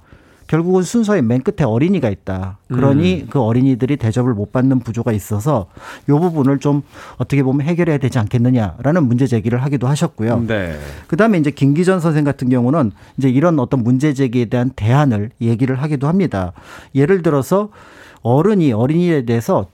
결국은 0.52 0.84
순서의 0.84 1.22
맨 1.22 1.42
끝에 1.42 1.66
어린이가 1.66 2.10
있다. 2.10 2.58
그러니 2.68 3.22
음. 3.22 3.28
그 3.30 3.40
어린이들이 3.40 3.96
대접을 3.96 4.34
못 4.34 4.52
받는 4.52 4.80
부조가 4.80 5.14
있어서 5.14 5.68
요 6.10 6.20
부분을 6.20 6.60
좀 6.60 6.82
어떻게 7.16 7.42
보면 7.42 7.66
해결해야 7.66 8.00
되지 8.00 8.20
않겠느냐라는 8.20 9.06
문제 9.06 9.28
제기를 9.28 9.64
하기도 9.64 9.88
하셨고요. 9.88 10.44
네. 10.48 10.78
그다음에 11.08 11.38
이제 11.38 11.52
김기전 11.52 12.02
선생 12.02 12.26
같은 12.26 12.50
경우는 12.50 12.92
이제 13.18 13.30
이런 13.30 13.60
어떤 13.60 13.82
문제 13.82 14.14
제기에 14.14 14.46
대한 14.46 14.72
대안을 14.76 15.30
얘기를 15.40 15.82
하기도 15.82 16.10
합니다. 16.10 16.52
예를 16.96 17.22
들어서 17.22 17.70
어른이 18.22 18.74
어린이에 18.74 19.24
대해서 19.24 19.68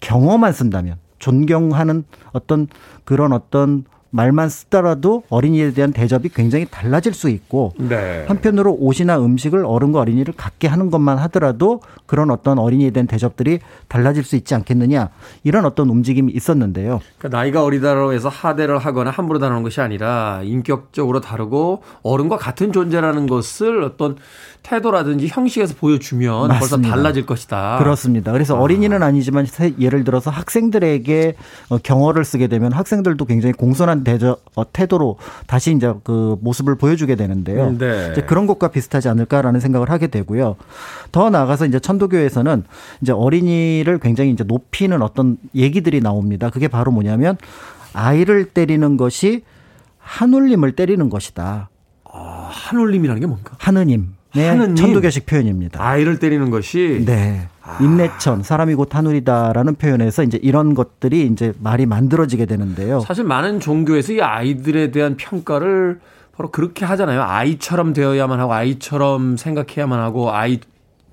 경어만 0.00 0.52
쓴다면 0.52 0.96
존경하는 1.18 2.04
어떤 2.32 2.66
그런 3.04 3.32
어떤 3.32 3.84
말만 4.10 4.48
쓰더라도 4.48 5.22
어린이에 5.30 5.72
대한 5.72 5.92
대접이 5.92 6.28
굉장히 6.34 6.66
달라질 6.70 7.14
수 7.14 7.28
있고 7.28 7.72
네. 7.78 8.24
한편으로 8.26 8.76
옷이나 8.78 9.18
음식을 9.18 9.64
어른과 9.64 10.00
어린이를 10.00 10.34
갖게 10.36 10.68
하는 10.68 10.90
것만 10.90 11.18
하더라도 11.18 11.80
그런 12.06 12.30
어떤 12.30 12.58
어린이에 12.58 12.90
대한 12.90 13.06
대접들이 13.06 13.60
달라질 13.88 14.24
수 14.24 14.36
있지 14.36 14.54
않겠느냐 14.54 15.10
이런 15.44 15.64
어떤 15.64 15.88
움직임이 15.88 16.32
있었는데요. 16.32 17.00
그러니까 17.18 17.38
나이가 17.38 17.64
어리다고 17.64 18.12
해서 18.12 18.28
하대를 18.28 18.78
하거나 18.78 19.10
함부로 19.10 19.38
다루는 19.38 19.62
것이 19.62 19.80
아니라 19.80 20.40
인격적으로 20.42 21.20
다르고 21.20 21.82
어른과 22.02 22.36
같은 22.36 22.72
존재라는 22.72 23.26
것을 23.26 23.82
어떤 23.84 24.16
태도라든지 24.62 25.26
형식에서 25.28 25.74
보여주면 25.74 26.48
맞습니다. 26.48 26.58
벌써 26.58 26.76
달라질 26.96 27.26
것이다. 27.26 27.78
그렇습니다. 27.78 28.32
그래서 28.32 28.56
아. 28.56 28.60
어린이는 28.60 29.02
아니지만 29.02 29.46
예를 29.78 30.04
들어서 30.04 30.30
학생들에게 30.30 31.34
어, 31.70 31.78
경어를 31.78 32.24
쓰게 32.24 32.46
되면 32.46 32.72
학생들도 32.72 33.24
굉장히 33.24 33.52
공손한 33.52 33.99
대저, 34.04 34.38
어, 34.54 34.72
태도로 34.72 35.18
다시 35.46 35.72
이제 35.74 35.92
그 36.04 36.36
모습을 36.40 36.76
보여주게 36.76 37.14
되는데요. 37.16 37.68
음, 37.68 37.78
네. 37.78 38.08
이제 38.12 38.22
그런 38.22 38.46
것과 38.46 38.68
비슷하지 38.68 39.08
않을까라는 39.08 39.60
생각을 39.60 39.90
하게 39.90 40.06
되고요. 40.08 40.56
더 41.12 41.30
나아가서 41.30 41.66
이제 41.66 41.80
천도교에서는 41.80 42.64
이제 43.02 43.12
어린이를 43.12 43.98
굉장히 43.98 44.30
이제 44.30 44.44
높이는 44.44 45.02
어떤 45.02 45.36
얘기들이 45.54 46.00
나옵니다. 46.00 46.50
그게 46.50 46.68
바로 46.68 46.92
뭐냐면 46.92 47.36
아이를 47.92 48.46
때리는 48.46 48.96
것이 48.96 49.42
한울림을 49.98 50.72
때리는 50.72 51.08
것이다. 51.10 51.68
아, 52.04 52.48
한울림이라는 52.52 53.20
게 53.20 53.26
뭔가? 53.26 53.52
하느님. 53.58 54.14
네, 54.34 54.48
하느님. 54.48 54.76
천도교식 54.76 55.26
표현입니다. 55.26 55.84
아이를 55.84 56.18
때리는 56.18 56.50
것이 56.50 57.02
네. 57.04 57.48
아. 57.70 57.82
인내천 57.82 58.42
사람이 58.42 58.74
곧 58.74 58.94
하늘이다라는 58.94 59.76
표현에서 59.76 60.22
이제 60.22 60.38
이런 60.42 60.74
것들이 60.74 61.26
이제 61.26 61.52
말이 61.60 61.86
만들어지게 61.86 62.46
되는데요. 62.46 63.00
사실 63.00 63.24
많은 63.24 63.60
종교에서 63.60 64.12
이 64.12 64.20
아이들에 64.20 64.90
대한 64.90 65.16
평가를 65.16 66.00
바로 66.32 66.50
그렇게 66.50 66.84
하잖아요. 66.84 67.22
아이처럼 67.22 67.92
되어야만 67.92 68.40
하고 68.40 68.52
아이처럼 68.52 69.36
생각해야만 69.36 70.00
하고 70.00 70.32
아이 70.32 70.60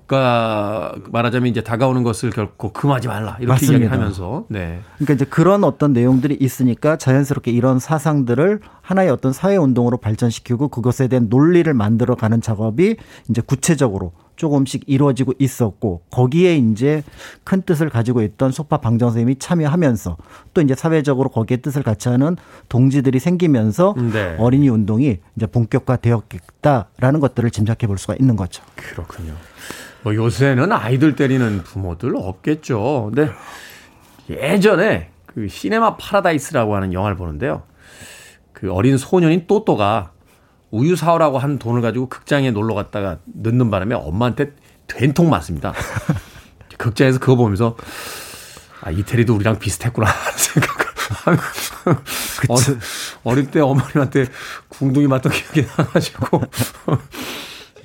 가 0.08 0.94
말하자면 1.12 1.50
이제 1.50 1.62
다가오는 1.62 2.02
것을 2.02 2.30
결코 2.30 2.72
금하지 2.72 3.08
말라 3.08 3.36
이렇게. 3.40 3.66
이야기하면서 3.66 4.46
네. 4.48 4.80
그러니까 4.94 5.12
이제 5.12 5.26
그런 5.26 5.64
어떤 5.64 5.92
내용들이 5.92 6.38
있으니까 6.40 6.96
자연스럽게 6.96 7.50
이런 7.50 7.78
사상들을 7.78 8.60
하나의 8.80 9.10
어떤 9.10 9.34
사회 9.34 9.58
운동으로 9.58 9.98
발전시키고 9.98 10.68
그것에 10.68 11.08
대한 11.08 11.26
논리를 11.28 11.72
만들어 11.74 12.14
가는 12.14 12.40
작업이 12.40 12.96
이제 13.28 13.42
구체적으로 13.44 14.12
조금씩 14.38 14.84
이루어지고 14.86 15.34
있었고 15.38 16.02
거기에 16.10 16.56
이제 16.56 17.02
큰 17.44 17.60
뜻을 17.62 17.90
가지고 17.90 18.22
있던 18.22 18.52
소파 18.52 18.78
방정 18.78 19.10
선생님이 19.10 19.38
참여하면서 19.38 20.16
또 20.54 20.60
이제 20.62 20.74
사회적으로 20.74 21.28
거기에 21.28 21.58
뜻을 21.58 21.82
같이 21.82 22.08
하는 22.08 22.36
동지들이 22.68 23.18
생기면서 23.18 23.94
네. 24.12 24.36
어린이 24.38 24.68
운동이 24.68 25.18
이제 25.36 25.46
본격화되었겠다라는 25.46 27.20
것들을 27.20 27.50
짐작해 27.50 27.86
볼 27.86 27.98
수가 27.98 28.14
있는 28.18 28.36
거죠. 28.36 28.62
그렇군요. 28.76 29.34
뭐 30.02 30.14
요새는 30.14 30.72
아이들 30.72 31.16
때리는 31.16 31.62
부모들 31.64 32.16
없겠죠. 32.16 33.10
근데 33.12 33.30
예전에 34.30 35.10
그 35.26 35.48
시네마 35.48 35.96
파라다이스라고 35.96 36.74
하는 36.76 36.92
영화를 36.92 37.16
보는데요. 37.16 37.62
그 38.52 38.72
어린 38.72 38.96
소년인 38.96 39.46
또또가 39.46 40.12
우유 40.70 40.96
사오라고 40.96 41.38
한 41.38 41.58
돈을 41.58 41.82
가지고 41.82 42.08
극장에 42.08 42.50
놀러 42.50 42.74
갔다가 42.74 43.18
늦는 43.26 43.70
바람에 43.70 43.94
엄마한테 43.94 44.52
된통 44.86 45.30
맞습니다. 45.30 45.72
극장에서 46.78 47.18
그거 47.18 47.36
보면서 47.36 47.76
아, 48.80 48.90
이태리도 48.90 49.34
우리랑 49.34 49.58
비슷했구나 49.58 50.06
생각을 50.36 50.88
어릴, 52.48 52.78
어릴 53.24 53.50
때 53.50 53.60
어머님한테 53.60 54.26
궁둥이 54.68 55.06
맞던 55.06 55.32
기억이 55.32 55.66
나가지고 55.76 56.42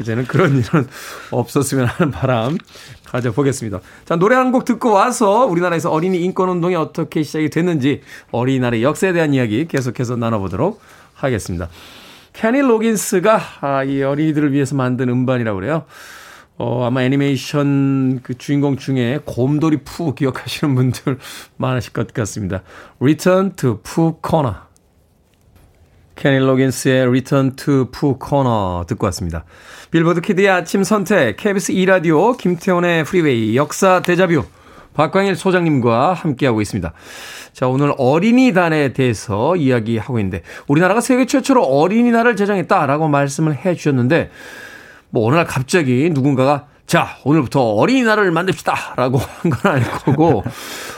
이제는 0.01 0.25
그런 0.25 0.57
일은 0.57 0.87
없었으면 1.31 1.85
하는 1.85 2.11
바람 2.11 2.57
가져보겠습니다. 3.05 3.79
자, 4.05 4.15
노래 4.15 4.35
한 4.35 4.51
곡 4.51 4.65
듣고 4.65 4.91
와서 4.91 5.45
우리나라에서 5.45 5.89
어린이 5.91 6.19
인권 6.21 6.49
운동이 6.49 6.75
어떻게 6.75 7.23
시작이 7.23 7.49
됐는지 7.49 8.01
어린이날의 8.31 8.83
역사에 8.83 9.13
대한 9.13 9.33
이야기 9.33 9.67
계속해서 9.67 10.15
나눠보도록 10.15 10.81
하겠습니다. 11.15 11.69
캐니 12.33 12.61
로긴스가 12.61 13.41
아, 13.61 13.83
이 13.83 14.01
어린이들을 14.01 14.51
위해서 14.51 14.75
만든 14.75 15.09
음반이라고 15.09 15.59
그래요. 15.59 15.85
어, 16.57 16.85
아마 16.85 17.03
애니메이션 17.03 18.19
그 18.21 18.37
주인공 18.37 18.77
중에 18.77 19.19
곰돌이 19.25 19.77
푸 19.83 20.13
기억하시는 20.13 20.73
분들 20.75 21.17
많으실 21.57 21.93
것 21.93 22.13
같습니다. 22.13 22.63
Return 22.99 23.55
to 23.55 23.79
Pooh 23.81 24.17
Corner. 24.27 24.57
케니 26.15 26.39
로긴스의 26.39 27.07
Return 27.07 27.55
to 27.55 27.85
Pooh 27.85 28.19
Corner 28.23 28.85
듣고 28.87 29.05
왔습니다. 29.05 29.45
빌보드 29.91 30.21
키드의 30.21 30.49
아침 30.49 30.83
선택, 30.83 31.37
KBS 31.37 31.73
2라디오, 31.73 32.37
김태훈의 32.37 33.03
프리웨이, 33.03 33.55
역사 33.55 34.01
데자뷰, 34.01 34.43
박광일 34.93 35.35
소장님과 35.35 36.13
함께하고 36.13 36.61
있습니다. 36.61 36.93
자, 37.53 37.67
오늘 37.67 37.93
어린이날에 37.97 38.93
대해서 38.93 39.55
이야기하고 39.55 40.19
있는데, 40.19 40.41
우리나라가 40.67 41.01
세계 41.01 41.25
최초로 41.25 41.63
어린이날을 41.63 42.35
제정했다라고 42.35 43.07
말씀을 43.07 43.55
해 43.65 43.75
주셨는데, 43.75 44.31
뭐, 45.09 45.27
어느 45.27 45.35
날 45.35 45.45
갑자기 45.45 46.09
누군가가, 46.11 46.65
자, 46.87 47.17
오늘부터 47.23 47.61
어린이날을 47.61 48.31
만듭시다! 48.31 48.95
라고 48.97 49.17
한 49.41 49.51
건 49.51 49.71
아닐 49.71 49.89
거고, 49.89 50.43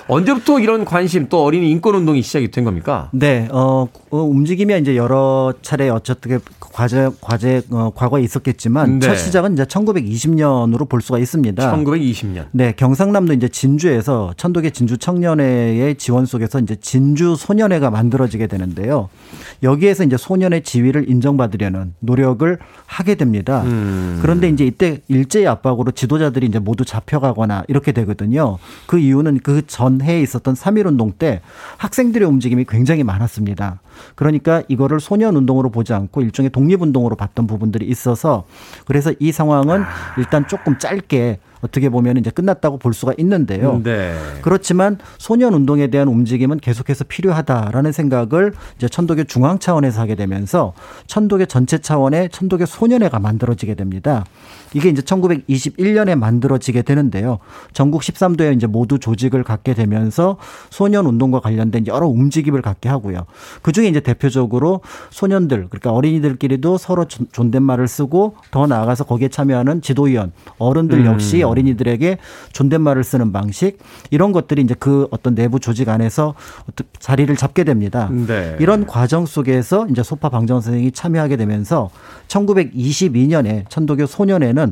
언제부터 0.08 0.60
이런 0.60 0.86
관심 0.86 1.28
또 1.30 1.44
어린이 1.44 1.72
인권 1.72 1.96
운동이 1.96 2.22
시작이 2.22 2.52
된 2.52 2.64
겁니까? 2.64 3.10
네, 3.12 3.48
어, 3.52 3.88
어 4.12 4.18
움직임이 4.18 4.78
이제 4.78 4.96
여러 4.96 5.54
차례 5.62 5.90
어쨌든 5.90 6.40
과제 6.60 7.10
과제 7.22 7.64
어, 7.72 7.92
과거에 7.96 8.22
있었겠지만 8.22 9.00
네. 9.00 9.08
첫 9.08 9.16
시작은 9.16 9.54
이제 9.54 9.64
1920년으로 9.64 10.88
볼 10.88 11.02
수가 11.02 11.18
있습니다. 11.20 11.76
1920년. 11.76 12.46
네, 12.52 12.74
경상남도 12.76 13.34
이제 13.34 13.48
진주에서 13.48 14.34
천도계 14.38 14.72
진주 14.72 14.98
청년회의 14.98 15.96
지원 15.96 16.26
속에서 16.26 16.60
이제 16.60 16.76
진주 16.76 17.36
소년회가 17.36 17.90
만들어지게 17.90 18.48
되는데요. 18.48 19.10
여기에서 19.64 20.04
이제 20.04 20.18
소년의 20.18 20.64
지위를 20.64 21.10
인정받으려는 21.10 21.94
노력을 22.00 22.60
하게 22.86 23.16
됩니다. 23.16 23.64
음. 23.64 24.20
그런데 24.22 24.50
이제 24.50 24.66
이때 24.66 25.00
일제의 25.08 25.48
압박으로 25.48 25.92
지도자들이 25.92 26.46
이제 26.46 26.60
모두 26.60 26.86
잡혀가거나 26.86 27.64
이렇게 27.68 27.92
되거든요. 27.92 28.58
그 28.86 29.00
이유는 29.00 29.40
그전 29.40 29.95
해에 30.02 30.22
있었던 30.22 30.54
3.1운동 30.54 31.18
때 31.18 31.42
학생들의 31.78 32.28
움직임이 32.28 32.66
굉장히 32.68 33.04
많았습니다. 33.04 33.80
그러니까 34.16 34.64
이거를 34.68 35.00
소년 35.00 35.36
운동으로 35.36 35.70
보지 35.70 35.94
않고 35.94 36.22
일종의 36.22 36.50
독립 36.50 36.82
운동으로 36.82 37.16
봤던 37.16 37.48
부분들이 37.48 37.86
있어서 37.88 38.46
그래서 38.86 39.14
이 39.20 39.32
상황은 39.32 39.84
아. 39.84 39.88
일단 40.18 40.48
조금 40.48 40.78
짧게 40.78 41.40
어떻게 41.62 41.90
보면 41.90 42.18
이제 42.18 42.30
끝났다고 42.30 42.78
볼 42.78 42.94
수가 42.94 43.14
있는데요. 43.18 43.82
네. 43.84 44.16
그렇지만 44.42 45.00
소년 45.18 45.54
운동에 45.54 45.88
대한 45.88 46.08
움직임은 46.08 46.60
계속해서 46.60 47.06
필요하다라는 47.06 47.92
생각을 47.92 48.54
이제 48.78 48.88
천도교 48.88 49.24
중앙 49.24 49.58
차원에서 49.58 50.02
하게 50.02 50.16
되면서 50.16 50.74
천도교 51.08 51.46
전체 51.46 51.80
차원의 51.80 52.30
천도교 52.30 52.66
소년회가 52.66 53.20
만들어지게 53.20 53.74
됩니다. 53.74 54.26
이게 54.76 54.90
이제 54.90 55.02
1921년에 55.02 56.16
만들어지게 56.16 56.82
되는데요. 56.82 57.40
전국 57.72 58.02
13도에 58.02 58.54
이제 58.54 58.68
모두 58.68 59.00
조직을 59.00 59.44
갖게 59.44 59.74
되면서 59.74 60.36
소년 60.70 61.06
운동과 61.06 61.40
관련된 61.40 61.88
여러 61.88 62.08
움직임을 62.08 62.62
갖게 62.62 62.90
하고요. 62.90 63.26
그 63.62 63.72
중에 63.72 63.88
이제 63.88 64.02
대표적으로 64.02 64.82
소년들, 65.12 65.68
그러니까 65.70 65.94
어린이들끼리도 65.94 66.78
서로 66.78 67.06
존댓말을 67.06 67.88
쓰고 67.88 68.36
더 68.52 68.68
나아가서 68.68 69.06
거기에 69.06 69.30
참여하는 69.30 69.82
지도위원, 69.82 70.34
어른들 70.58 71.06
역시 71.06 71.42
음. 71.42 71.48
어린이들에게 71.48 72.18
존댓말을 72.52 73.06
쓰는 73.06 73.32
방식 73.32 73.78
이런 74.12 74.34
것들이 74.34 74.62
이제 74.62 74.76
그 74.78 75.08
어떤 75.10 75.36
내부 75.36 75.62
조직 75.62 75.88
안에서 75.88 76.34
자리를 77.00 77.34
잡게 77.38 77.64
됩니다. 77.64 78.10
네. 78.12 78.58
이런 78.60 78.86
과정 78.86 79.26
속에서 79.26 79.88
이제 79.90 80.04
소파 80.04 80.28
방정 80.28 80.60
선생이 80.60 80.92
참여하게 80.92 81.38
되면서 81.38 81.90
1922년에 82.28 83.70
천도교 83.70 84.06
소년회는 84.06 84.65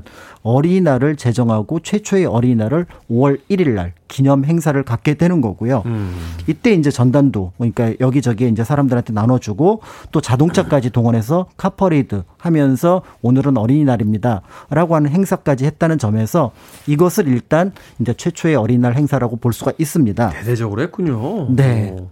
어린이날을 0.44 1.16
제정하고 1.16 1.80
최초의 1.80 2.26
어린이날을 2.26 2.86
5월 3.10 3.39
1일 3.50 3.70
날 3.70 3.94
기념 4.08 4.46
행사를 4.46 4.82
갖게 4.84 5.16
되는 5.16 5.41
거고요. 5.41 5.84
음. 5.86 6.16
이때 6.48 6.74
이제 6.74 6.91
전단도 6.91 7.54
그러니까 7.58 7.94
여기저기 8.00 8.48
이제 8.48 8.64
사람들한테 8.64 9.14
나눠주고 9.14 9.82
또 10.12 10.22
자동차까지 10.22 10.91
동원해서 10.91 11.48
카퍼레이드 11.58 12.24
하면서 12.44 13.02
오늘은 13.22 13.58
어린이날입니다 13.58 14.41
라고 14.70 14.96
하는 14.96 15.10
행사까지 15.10 15.66
했다는 15.66 15.98
점에서 15.98 16.52
이것을 16.88 17.30
일단 17.30 17.72
이제 18.00 18.14
최초의 18.14 18.56
어린이날 18.56 18.96
행사라고 18.96 19.38
볼 19.38 19.54
수가 19.54 19.72
있습니다. 19.78 20.30
대대적으로 20.30 20.82
했군요. 20.82 21.48
네. 21.56 21.96
오. 21.98 22.10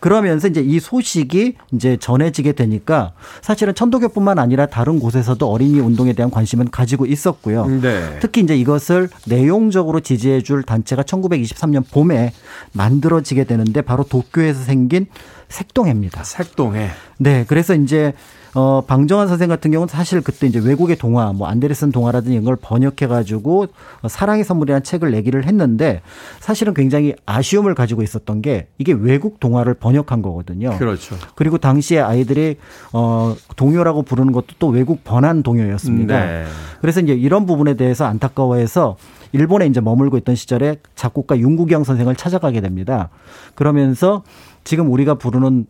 그러면서 0.00 0.48
이제 0.48 0.60
이 0.60 0.80
소식이 0.80 1.54
이제 1.72 1.96
전해지게 1.96 2.52
되니까 2.52 3.12
사실은 3.40 3.74
천도교뿐만 3.74 4.40
아니라 4.40 4.66
다른 4.66 4.98
곳에서도 4.98 5.48
어린이 5.48 5.78
운동에 5.78 6.12
대한 6.12 6.30
관심은 6.30 6.70
가지고 6.70 7.06
있었고요. 7.06 7.66
네. 7.66 8.18
특히 8.20 8.40
이제 8.40 8.56
이것을 8.56 9.08
내용적으로 9.26 10.00
지지해 10.00 10.42
줄 10.42 10.64
단체가 10.64 11.02
1923년 11.02 11.84
봄에 11.88 12.32
만들어지게 12.72 13.44
되는데 13.44 13.82
바로 13.82 14.02
도쿄에서 14.02 14.64
생긴 14.64 15.06
색동회입니다. 15.48 16.24
색동회. 16.24 16.90
네. 17.18 17.44
그래서 17.46 17.74
이제 17.74 18.12
어, 18.58 18.80
방정환 18.80 19.28
선생 19.28 19.48
같은 19.48 19.70
경우는 19.70 19.86
사실 19.86 20.20
그때 20.20 20.48
이제 20.48 20.58
외국의 20.58 20.96
동화, 20.96 21.32
뭐 21.32 21.46
안데르슨 21.46 21.92
동화라든지 21.92 22.32
이런 22.32 22.44
걸 22.44 22.56
번역해가지고 22.60 23.68
사랑의 24.08 24.42
선물이라는 24.42 24.82
책을 24.82 25.12
내기를 25.12 25.46
했는데 25.46 26.02
사실은 26.40 26.74
굉장히 26.74 27.14
아쉬움을 27.24 27.76
가지고 27.76 28.02
있었던 28.02 28.42
게 28.42 28.66
이게 28.78 28.92
외국 28.92 29.38
동화를 29.38 29.74
번역한 29.74 30.22
거거든요. 30.22 30.76
그렇죠. 30.76 31.14
그리고 31.36 31.58
당시에 31.58 32.00
아이들이 32.00 32.56
어, 32.92 33.36
동요라고 33.54 34.02
부르는 34.02 34.32
것도 34.32 34.46
또 34.58 34.66
외국 34.66 35.04
번안 35.04 35.44
동요였습니다. 35.44 36.26
네. 36.26 36.44
그래서 36.80 36.98
이제 36.98 37.14
이런 37.14 37.46
부분에 37.46 37.74
대해서 37.74 38.06
안타까워해서 38.06 38.96
일본에 39.30 39.66
이제 39.66 39.80
머물고 39.80 40.16
있던 40.18 40.34
시절에 40.34 40.78
작곡가 40.96 41.38
윤국영 41.38 41.84
선생을 41.84 42.16
찾아가게 42.16 42.60
됩니다. 42.60 43.10
그러면서 43.54 44.24
지금 44.64 44.90
우리가 44.90 45.14
부르는 45.14 45.66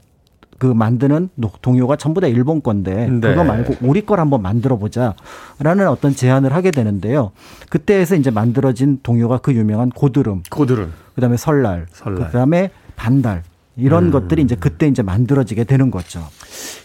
그 0.58 0.66
만드는 0.66 1.30
동요가 1.62 1.96
전부 1.96 2.20
다 2.20 2.26
일본 2.26 2.62
건데 2.62 3.08
네. 3.08 3.20
그거 3.20 3.44
말고 3.44 3.76
우리 3.80 4.04
걸 4.04 4.18
한번 4.20 4.42
만들어 4.42 4.76
보자라는 4.76 5.88
어떤 5.88 6.14
제안을 6.14 6.52
하게 6.52 6.72
되는데요. 6.72 7.30
그때에서 7.70 8.16
이제 8.16 8.30
만들어진 8.30 8.98
동요가 9.02 9.38
그 9.38 9.52
유명한 9.54 9.90
고드름, 9.90 10.42
고드름, 10.50 10.92
그다음에 11.14 11.36
설날, 11.36 11.86
설날. 11.92 12.26
그다음에 12.26 12.70
반달 12.96 13.44
이런 13.76 14.06
음. 14.06 14.10
것들이 14.10 14.42
이제 14.42 14.56
그때 14.58 14.88
이제 14.88 15.02
만들어지게 15.02 15.62
되는 15.62 15.92
거죠. 15.92 16.26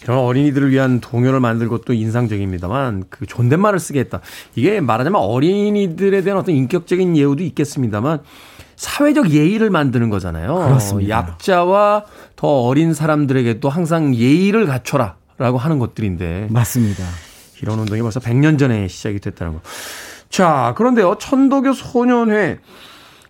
이런 0.04 0.20
어린이들을 0.20 0.70
위한 0.70 1.00
동요를 1.00 1.40
만들 1.40 1.68
것도 1.68 1.94
인상적입니다만 1.94 3.06
그 3.10 3.26
존댓말을 3.26 3.80
쓰게 3.80 4.00
했다. 4.02 4.22
이게 4.56 4.80
말하자면 4.80 5.20
어린이들에 5.20 6.22
대한 6.22 6.40
어떤 6.40 6.54
인격적인 6.54 7.18
예우도 7.18 7.44
있겠습니다만 7.44 8.20
사회적 8.84 9.32
예의를 9.32 9.70
만드는 9.70 10.10
거잖아요. 10.10 10.56
그렇습니다. 10.56 11.18
약자와 11.18 12.04
더 12.36 12.48
어린 12.48 12.94
사람들에게도 12.94 13.70
항상 13.70 14.14
예의를 14.14 14.66
갖춰라라고 14.66 15.58
하는 15.58 15.80
것들인데 15.80 16.48
맞습니다. 16.50 17.06
이런 17.62 17.80
운동이 17.80 18.02
벌써 18.02 18.20
100년 18.20 18.60
전에 18.60 18.90
시작이 18.90 19.20
됐다는 19.20 19.54
거. 19.54 19.62
자, 20.30 20.74
그런데요. 20.76 21.16
천도교 21.18 21.72
소년회 21.72 22.60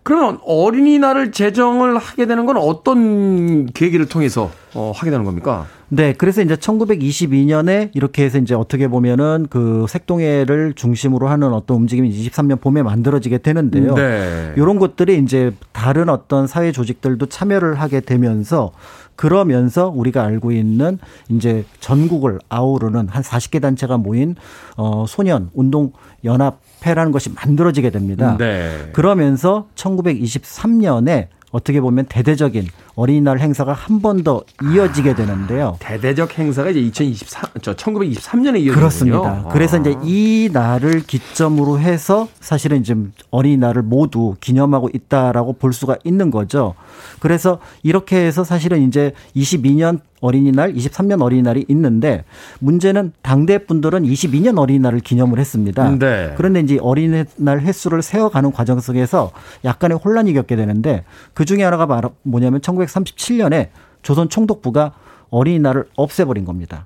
그러면 0.04 0.40
어린이날을 0.44 1.32
제정을 1.32 1.98
하게 1.98 2.26
되는 2.26 2.46
건 2.46 2.58
어떤 2.58 3.66
계기를 3.68 4.08
통해서 4.08 4.52
어, 4.76 4.92
하게 4.94 5.12
되는 5.12 5.24
겁니까? 5.24 5.66
네, 5.88 6.14
그래서 6.14 6.42
이제 6.42 6.56
1922년에 6.56 7.92
이렇게 7.94 8.24
해서 8.24 8.38
이제 8.40 8.54
어떻게 8.56 8.88
보면은 8.88 9.48
그 9.50 9.86
색동회를 9.88 10.74
중심으로 10.74 11.28
하는 11.28 11.54
어떤 11.54 11.78
움직임이 11.78 12.10
23년 12.10 12.60
봄에 12.60 12.82
만들어지게 12.82 13.38
되는데요. 13.38 13.94
네. 13.94 14.54
이런 14.58 14.80
것들이 14.80 15.20
이제 15.20 15.52
다른 15.72 16.10
어떤 16.10 16.48
사회 16.48 16.72
조직들도 16.72 17.28
참여를 17.28 17.80
하게 17.80 18.00
되면서 18.00 18.72
그러면서 19.16 19.90
우리가 19.90 20.24
알고 20.24 20.52
있는 20.52 20.98
이제 21.30 21.64
전국을 21.80 22.40
아우르는 22.50 23.08
한 23.10 23.22
40개 23.22 23.62
단체가 23.62 23.98
모인 23.98 24.36
어 24.76 25.06
소년 25.08 25.52
운동 25.54 25.92
연합 26.26 26.63
회라는 26.86 27.12
것이 27.12 27.30
만들어지게 27.34 27.90
됩니다. 27.90 28.36
네. 28.38 28.90
그러면서 28.94 29.68
1923년에 29.76 31.28
어떻게 31.52 31.80
보면 31.82 32.06
대대적인 32.06 32.68
어린이날 32.96 33.40
행사가 33.40 33.74
한 33.74 34.00
번 34.02 34.24
더 34.24 34.44
이어지게 34.62 35.16
되는데요. 35.16 35.78
대대적 35.80 36.38
행사가 36.38 36.70
이제 36.70 36.80
2023, 36.80 37.50
저 37.62 37.74
1923년에 37.74 38.60
이어졌군요. 38.62 38.74
그렇습니다. 38.74 39.50
그래서 39.52 39.78
이제 39.80 39.96
아. 39.98 40.02
이 40.04 40.50
날을 40.54 41.02
기점으로 41.04 41.80
해서 41.80 42.28
사실은 42.40 42.84
지금 42.84 43.12
어린이날을 43.32 43.82
모두 43.82 44.36
기념하고 44.40 44.90
있다라고 44.94 45.54
볼 45.54 45.74
수가 45.74 45.98
있는 46.04 46.32
거죠. 46.32 46.76
그래서 47.20 47.60
이렇게 47.82 48.18
해서 48.18 48.44
사실은 48.44 48.88
이제 48.88 49.14
22년 49.36 50.00
어린이날, 50.22 50.74
23년 50.74 51.22
어린이날이 51.22 51.66
있는데 51.68 52.24
문제는 52.60 53.12
당대 53.22 53.58
분들은 53.66 54.04
22년 54.04 54.58
어린이날을 54.58 55.02
기념을 55.02 55.38
했습니다. 55.38 55.98
네. 56.00 56.34
그런데 56.38 56.62
이제 56.62 56.78
어린이날 56.82 57.60
횟수를 57.60 58.02
세워가는 58.02 58.54
과정 58.54 58.80
속에서 58.80 59.32
약간의 59.66 59.98
혼란이 59.98 60.34
겪게 60.34 60.56
되는데 60.56 61.04
그 61.34 61.44
중에 61.44 61.64
하나가 61.64 61.86
뭐냐면 62.22 62.62
1937년에 62.86 63.70
조선 64.02 64.30
총독부가 64.30 64.94
어린이날을 65.30 65.86
없애버린 65.96 66.46
겁니다. 66.46 66.86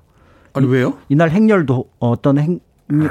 아니 0.54 0.66
왜요? 0.66 0.94
이날 1.08 1.30
행렬도 1.30 1.86
어떤 1.98 2.38
행 2.38 2.60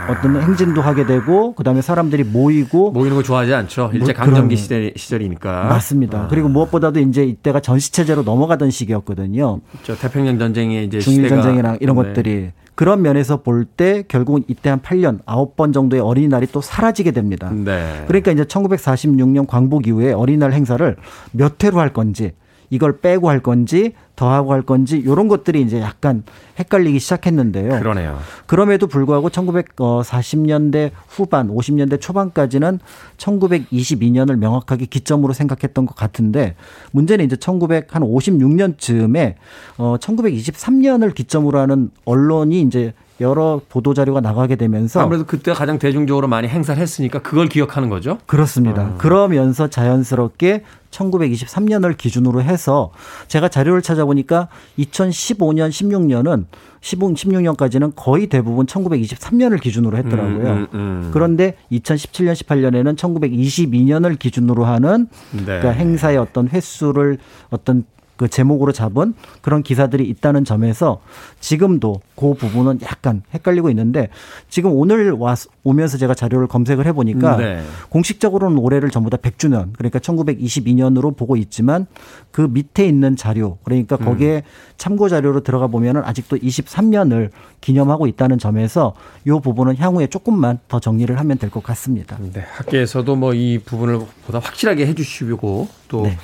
어떤 0.10 0.42
행진도 0.42 0.82
하게 0.82 1.06
되고 1.06 1.54
그다음에 1.54 1.82
사람들이 1.84 2.24
모이고 2.24 2.92
모이는 2.94 3.16
거 3.16 3.22
좋아하지 3.22 3.54
않죠. 3.54 3.92
일제 3.94 4.12
뭐 4.12 4.24
강점기 4.24 4.58
시대 4.58 4.92
시절이니까. 4.96 5.66
맞습니다. 5.66 6.22
아. 6.24 6.28
그리고 6.28 6.50
무엇보다도 6.50 7.00
이제 7.00 7.24
이때가 7.24 7.60
전시 7.60 7.92
체제로 7.92 8.24
넘어가던 8.24 8.72
시기였거든요. 8.72 9.60
저 9.84 9.96
태평양 9.96 10.40
전쟁의 10.40 10.86
이제 10.86 11.00
중일 11.00 11.30
전쟁이랑 11.30 11.78
이런 11.80 11.96
네. 11.96 12.04
것들이 12.04 12.52
그런 12.74 13.04
면에서 13.04 13.44
볼 13.44 13.66
때 13.66 14.04
결국은 14.08 14.44
이때 14.48 14.72
한 14.72 14.82
8년, 14.82 15.24
9번 15.26 15.74
정도의 15.74 16.02
어린이날이 16.02 16.48
또 16.52 16.60
사라지게 16.62 17.12
됩니다. 17.12 17.52
네. 17.52 18.04
그러니까 18.08 18.32
이제 18.32 18.46
1946년 18.46 19.46
광복 19.46 19.86
이후에 19.88 20.12
어린이날 20.12 20.54
행사를 20.54 20.96
몇 21.32 21.64
회로 21.64 21.80
할 21.80 21.94
건지 21.94 22.32
이걸 22.70 22.99
빼고 22.99 23.30
할 23.30 23.39
건지 23.39 23.93
더하고 24.15 24.51
할 24.51 24.63
건지 24.63 24.97
이런 24.97 25.28
것들이 25.28 25.61
이제 25.61 25.80
약간 25.80 26.24
헷갈리기 26.59 26.99
시작했는데요. 26.99 27.80
그러네요. 27.80 28.18
그럼에도 28.47 28.88
불구하고 28.88 29.30
1940년대 29.30 30.89
후반, 31.07 31.49
50년대 31.49 32.01
초반까지는 32.01 32.80
1922년을 33.18 34.38
명확하게 34.38 34.88
기점으로 34.88 35.34
생각했던 35.34 35.86
것 35.86 35.95
같은데 35.95 36.55
문제는 36.91 37.26
이제 37.26 37.36
1956년쯤에 37.36 39.36
어 39.78 39.97
1923년을 39.99 41.13
기점으로 41.13 41.59
하는 41.59 41.91
언론이 42.05 42.61
이제 42.61 42.93
여러 43.20 43.61
보도 43.68 43.93
자료가 43.93 44.22
나가게 44.22 44.55
되면서 44.55 45.01
아무래도 45.01 45.26
그때 45.26 45.53
가장 45.53 45.80
대중적으로 45.80 46.28
많이 46.28 46.47
행사를 46.47 46.82
했으니까 46.82 47.20
그걸 47.20 47.47
기억하는 47.47 47.89
거죠. 47.89 48.20
그렇습니다. 48.28 48.84
어. 48.84 48.95
그러면서 48.97 49.68
자연스럽게 49.68 50.63
1923년을 50.98 51.98
기준으로 51.98 52.41
해서 52.41 52.91
제가 53.28 53.50
자료를 53.50 53.82
찾아보니까 53.82 54.48
2015년, 54.80 55.70
16년은 55.70 56.45
16년까지는 56.82 57.93
거의 57.95 58.28
대부분 58.28 58.66
1923년을 58.66 59.60
기준으로 59.62 59.98
했더라고요. 59.98 60.52
음, 60.52 60.68
음, 60.74 60.80
음. 60.80 61.10
그런데 61.14 61.56
2017년, 61.72 62.34
18년에는 62.34 62.95
1922년을 62.95 64.20
기준으로 64.20 64.66
하는 64.66 65.08
네. 65.32 65.45
그러니까 65.45 65.70
행사의 65.72 66.18
어떤 66.18 66.48
횟수를 66.48 67.18
어떤 67.50 67.86
그 68.18 68.28
제목으로 68.28 68.72
잡은 68.74 69.13
그런 69.41 69.63
기사들이 69.63 70.03
있다는 70.09 70.43
점에서 70.43 70.99
지금도 71.39 72.01
그 72.15 72.34
부분은 72.34 72.80
약간 72.84 73.22
헷갈리고 73.34 73.70
있는데 73.70 74.09
지금 74.49 74.72
오늘 74.74 75.11
와 75.11 75.36
오면서 75.63 75.97
제가 75.97 76.13
자료를 76.15 76.47
검색을 76.47 76.86
해보니까 76.88 77.38
네. 77.38 77.63
공식적으로는 77.89 78.57
올해를 78.57 78.89
전부 78.89 79.09
다 79.09 79.18
100주년 79.18 79.70
그러니까 79.78 79.99
1922년으로 79.99 81.15
보고 81.15 81.36
있지만 81.38 81.86
그 82.32 82.41
밑에 82.41 82.86
있는 82.88 83.15
자료 83.15 83.57
그러니까 83.63 83.97
거기에 83.97 84.43
참고 84.78 85.07
자료로 85.09 85.41
들어가 85.41 85.68
보면은 85.68 86.01
아직도 86.03 86.38
23년을 86.38 87.30
기념하고 87.61 88.07
있다는 88.07 88.38
점에서 88.39 88.93
이 89.26 89.30
부분은 89.30 89.78
향후에 89.78 90.07
조금만 90.07 90.59
더 90.68 90.80
정리를 90.80 91.18
하면 91.20 91.38
될 91.38 91.47
것 91.47 91.63
같습니다. 91.63 92.18
네, 92.34 92.43
학계에서도 92.45 93.15
뭐 93.15 93.34
이 93.38 93.59
부분을 93.63 93.99
보다 94.26 94.39
확실하게 94.39 94.88
해주시고 94.88 95.68
또 95.89 96.01
네. 96.03 96.18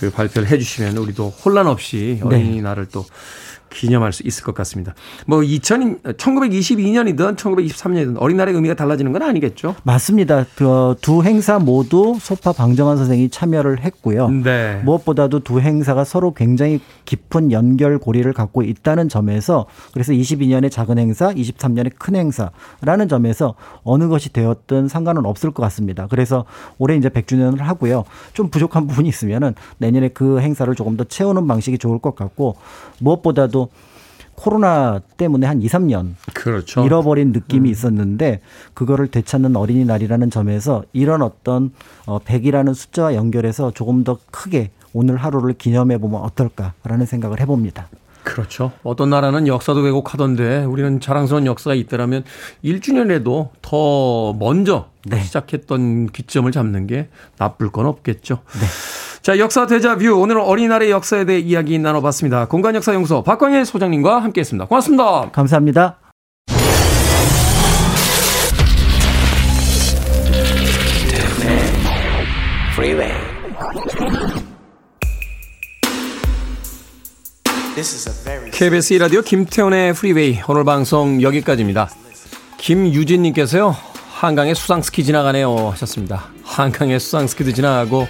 그 0.00 0.10
발표를 0.10 0.48
해주시면 0.48 0.96
우리도 0.96 1.28
혼란 1.44 1.66
없이 1.66 2.18
네. 2.18 2.26
어린이날을 2.26 2.86
또 2.90 3.04
기념할 3.70 4.12
수 4.12 4.22
있을 4.26 4.44
것 4.44 4.54
같습니다. 4.54 4.94
뭐 5.26 5.42
2000, 5.42 6.02
1922년이든 6.02 7.36
1923년이든 7.36 8.20
어린이날의 8.20 8.54
의미가 8.54 8.74
달라지는 8.74 9.12
건 9.12 9.22
아니겠죠? 9.22 9.74
맞습니다. 9.84 10.44
그 10.56 10.90
두 11.00 11.22
행사 11.22 11.58
모두 11.58 12.16
소파 12.20 12.52
방정환 12.52 12.96
선생이 12.96 13.30
참여를 13.30 13.80
했고요. 13.80 14.28
네. 14.28 14.80
무엇보다도 14.84 15.40
두 15.40 15.60
행사가 15.60 16.04
서로 16.04 16.34
굉장히 16.34 16.80
깊은 17.04 17.52
연결 17.52 17.98
고리를 17.98 18.30
갖고 18.32 18.62
있다는 18.62 19.08
점에서 19.08 19.66
그래서 19.92 20.12
22년의 20.12 20.70
작은 20.70 20.98
행사, 20.98 21.32
23년의 21.32 21.92
큰 21.98 22.16
행사라는 22.16 23.08
점에서 23.08 23.54
어느 23.82 24.08
것이 24.08 24.32
되었든 24.32 24.88
상관은 24.88 25.26
없을 25.26 25.50
것 25.50 25.62
같습니다. 25.64 26.06
그래서 26.08 26.44
올해 26.78 26.96
이제 26.96 27.08
100주년을 27.08 27.58
하고요. 27.58 28.04
좀 28.32 28.48
부족한 28.48 28.86
부분이 28.88 29.08
있으면은 29.08 29.54
내년에 29.78 30.08
그 30.08 30.40
행사를 30.40 30.72
조금 30.74 30.96
더 30.96 31.04
채우는 31.04 31.46
방식이 31.46 31.78
좋을 31.78 31.98
것 31.98 32.14
같고 32.14 32.56
무엇보다도 32.98 33.59
코로나 34.34 35.00
때문에 35.18 35.46
한 35.46 35.60
2, 35.60 35.66
3년 35.66 36.14
그렇죠. 36.32 36.84
잃어버린 36.84 37.32
느낌이 37.32 37.68
있었는데 37.68 38.40
그거를 38.72 39.08
되찾는 39.08 39.54
어린이날이라는 39.54 40.30
점에서 40.30 40.82
이런 40.94 41.20
어떤 41.20 41.72
어 42.06 42.18
100이라는 42.20 42.72
숫자와 42.74 43.14
연결해서 43.14 43.72
조금 43.72 44.02
더 44.02 44.18
크게 44.30 44.70
오늘 44.94 45.16
하루를 45.16 45.54
기념해 45.54 45.98
보면 45.98 46.22
어떨까라는 46.22 47.04
생각을 47.06 47.40
해 47.40 47.46
봅니다. 47.46 47.88
그렇죠. 48.22 48.72
어떤 48.82 49.10
나라는 49.10 49.46
역사도 49.46 49.80
왜곡하던데 49.80 50.64
우리는 50.64 51.00
자랑스러운 51.00 51.46
역사가 51.46 51.74
있더라면 51.74 52.24
1주년에도 52.64 53.48
더 53.62 54.32
먼저 54.34 54.88
네. 55.04 55.22
시작했던 55.22 56.08
기점을 56.08 56.50
잡는 56.52 56.86
게 56.86 57.08
나쁠 57.38 57.70
건 57.70 57.86
없겠죠. 57.86 58.40
자, 59.22 59.38
역사 59.38 59.66
대자뷰. 59.66 60.18
오늘은 60.18 60.40
어린이날의 60.40 60.90
역사에 60.90 61.26
대해 61.26 61.40
이야기 61.40 61.78
나눠봤습니다. 61.78 62.46
공간역사연구소 62.46 63.22
박광일 63.22 63.66
소장님과 63.66 64.22
함께 64.22 64.40
했습니다. 64.40 64.64
고맙습니다. 64.66 65.30
감사합니다. 65.30 65.98
Freeway. 72.72 73.12
This 77.74 77.94
is 77.94 78.08
a 78.08 78.24
very 78.24 78.50
KBS 78.50 78.94
1라디오 78.94 79.22
김태훈의 79.22 79.92
프리웨이 79.92 80.40
오늘 80.48 80.64
방송 80.64 81.20
여기까지입니다. 81.20 81.90
김유진님께서요. 82.56 83.76
한강에 84.12 84.54
수상스키 84.54 85.04
지나가네요 85.04 85.68
하셨습니다. 85.72 86.28
한강에 86.42 86.98
수상스키도 86.98 87.52
지나가고 87.52 88.06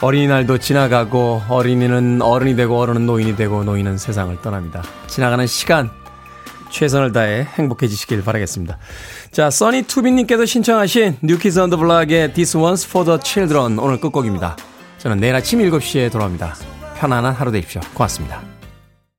어린이날도 0.00 0.58
지나가고 0.58 1.42
어린이는 1.48 2.20
어른이 2.22 2.56
되고 2.56 2.78
어른은 2.78 3.06
노인이 3.06 3.36
되고 3.36 3.64
노인은 3.64 3.98
세상을 3.98 4.40
떠납니다. 4.42 4.82
지나가는 5.06 5.46
시간 5.46 5.90
최선을 6.70 7.12
다해 7.12 7.46
행복해지시길 7.54 8.22
바라겠습니다. 8.22 8.78
자, 9.30 9.50
써니 9.50 9.82
투비님께서 9.82 10.44
신청하신 10.44 11.18
New 11.22 11.37
Kids 11.37 11.58
on 11.58 11.65
the 11.65 11.76
Block의 11.76 12.34
This 12.34 12.56
One's 12.56 12.86
for 12.86 13.06
the 13.06 13.18
Children 13.22 13.78
오늘 13.78 14.00
끝곡입니다. 14.00 14.56
저는 14.98 15.18
내일 15.18 15.34
아침 15.34 15.60
7시에 15.60 16.10
돌아옵니다. 16.10 16.54
편안한 16.98 17.32
하루 17.32 17.52
되십시오. 17.52 17.80
고맙습니다. 17.94 18.55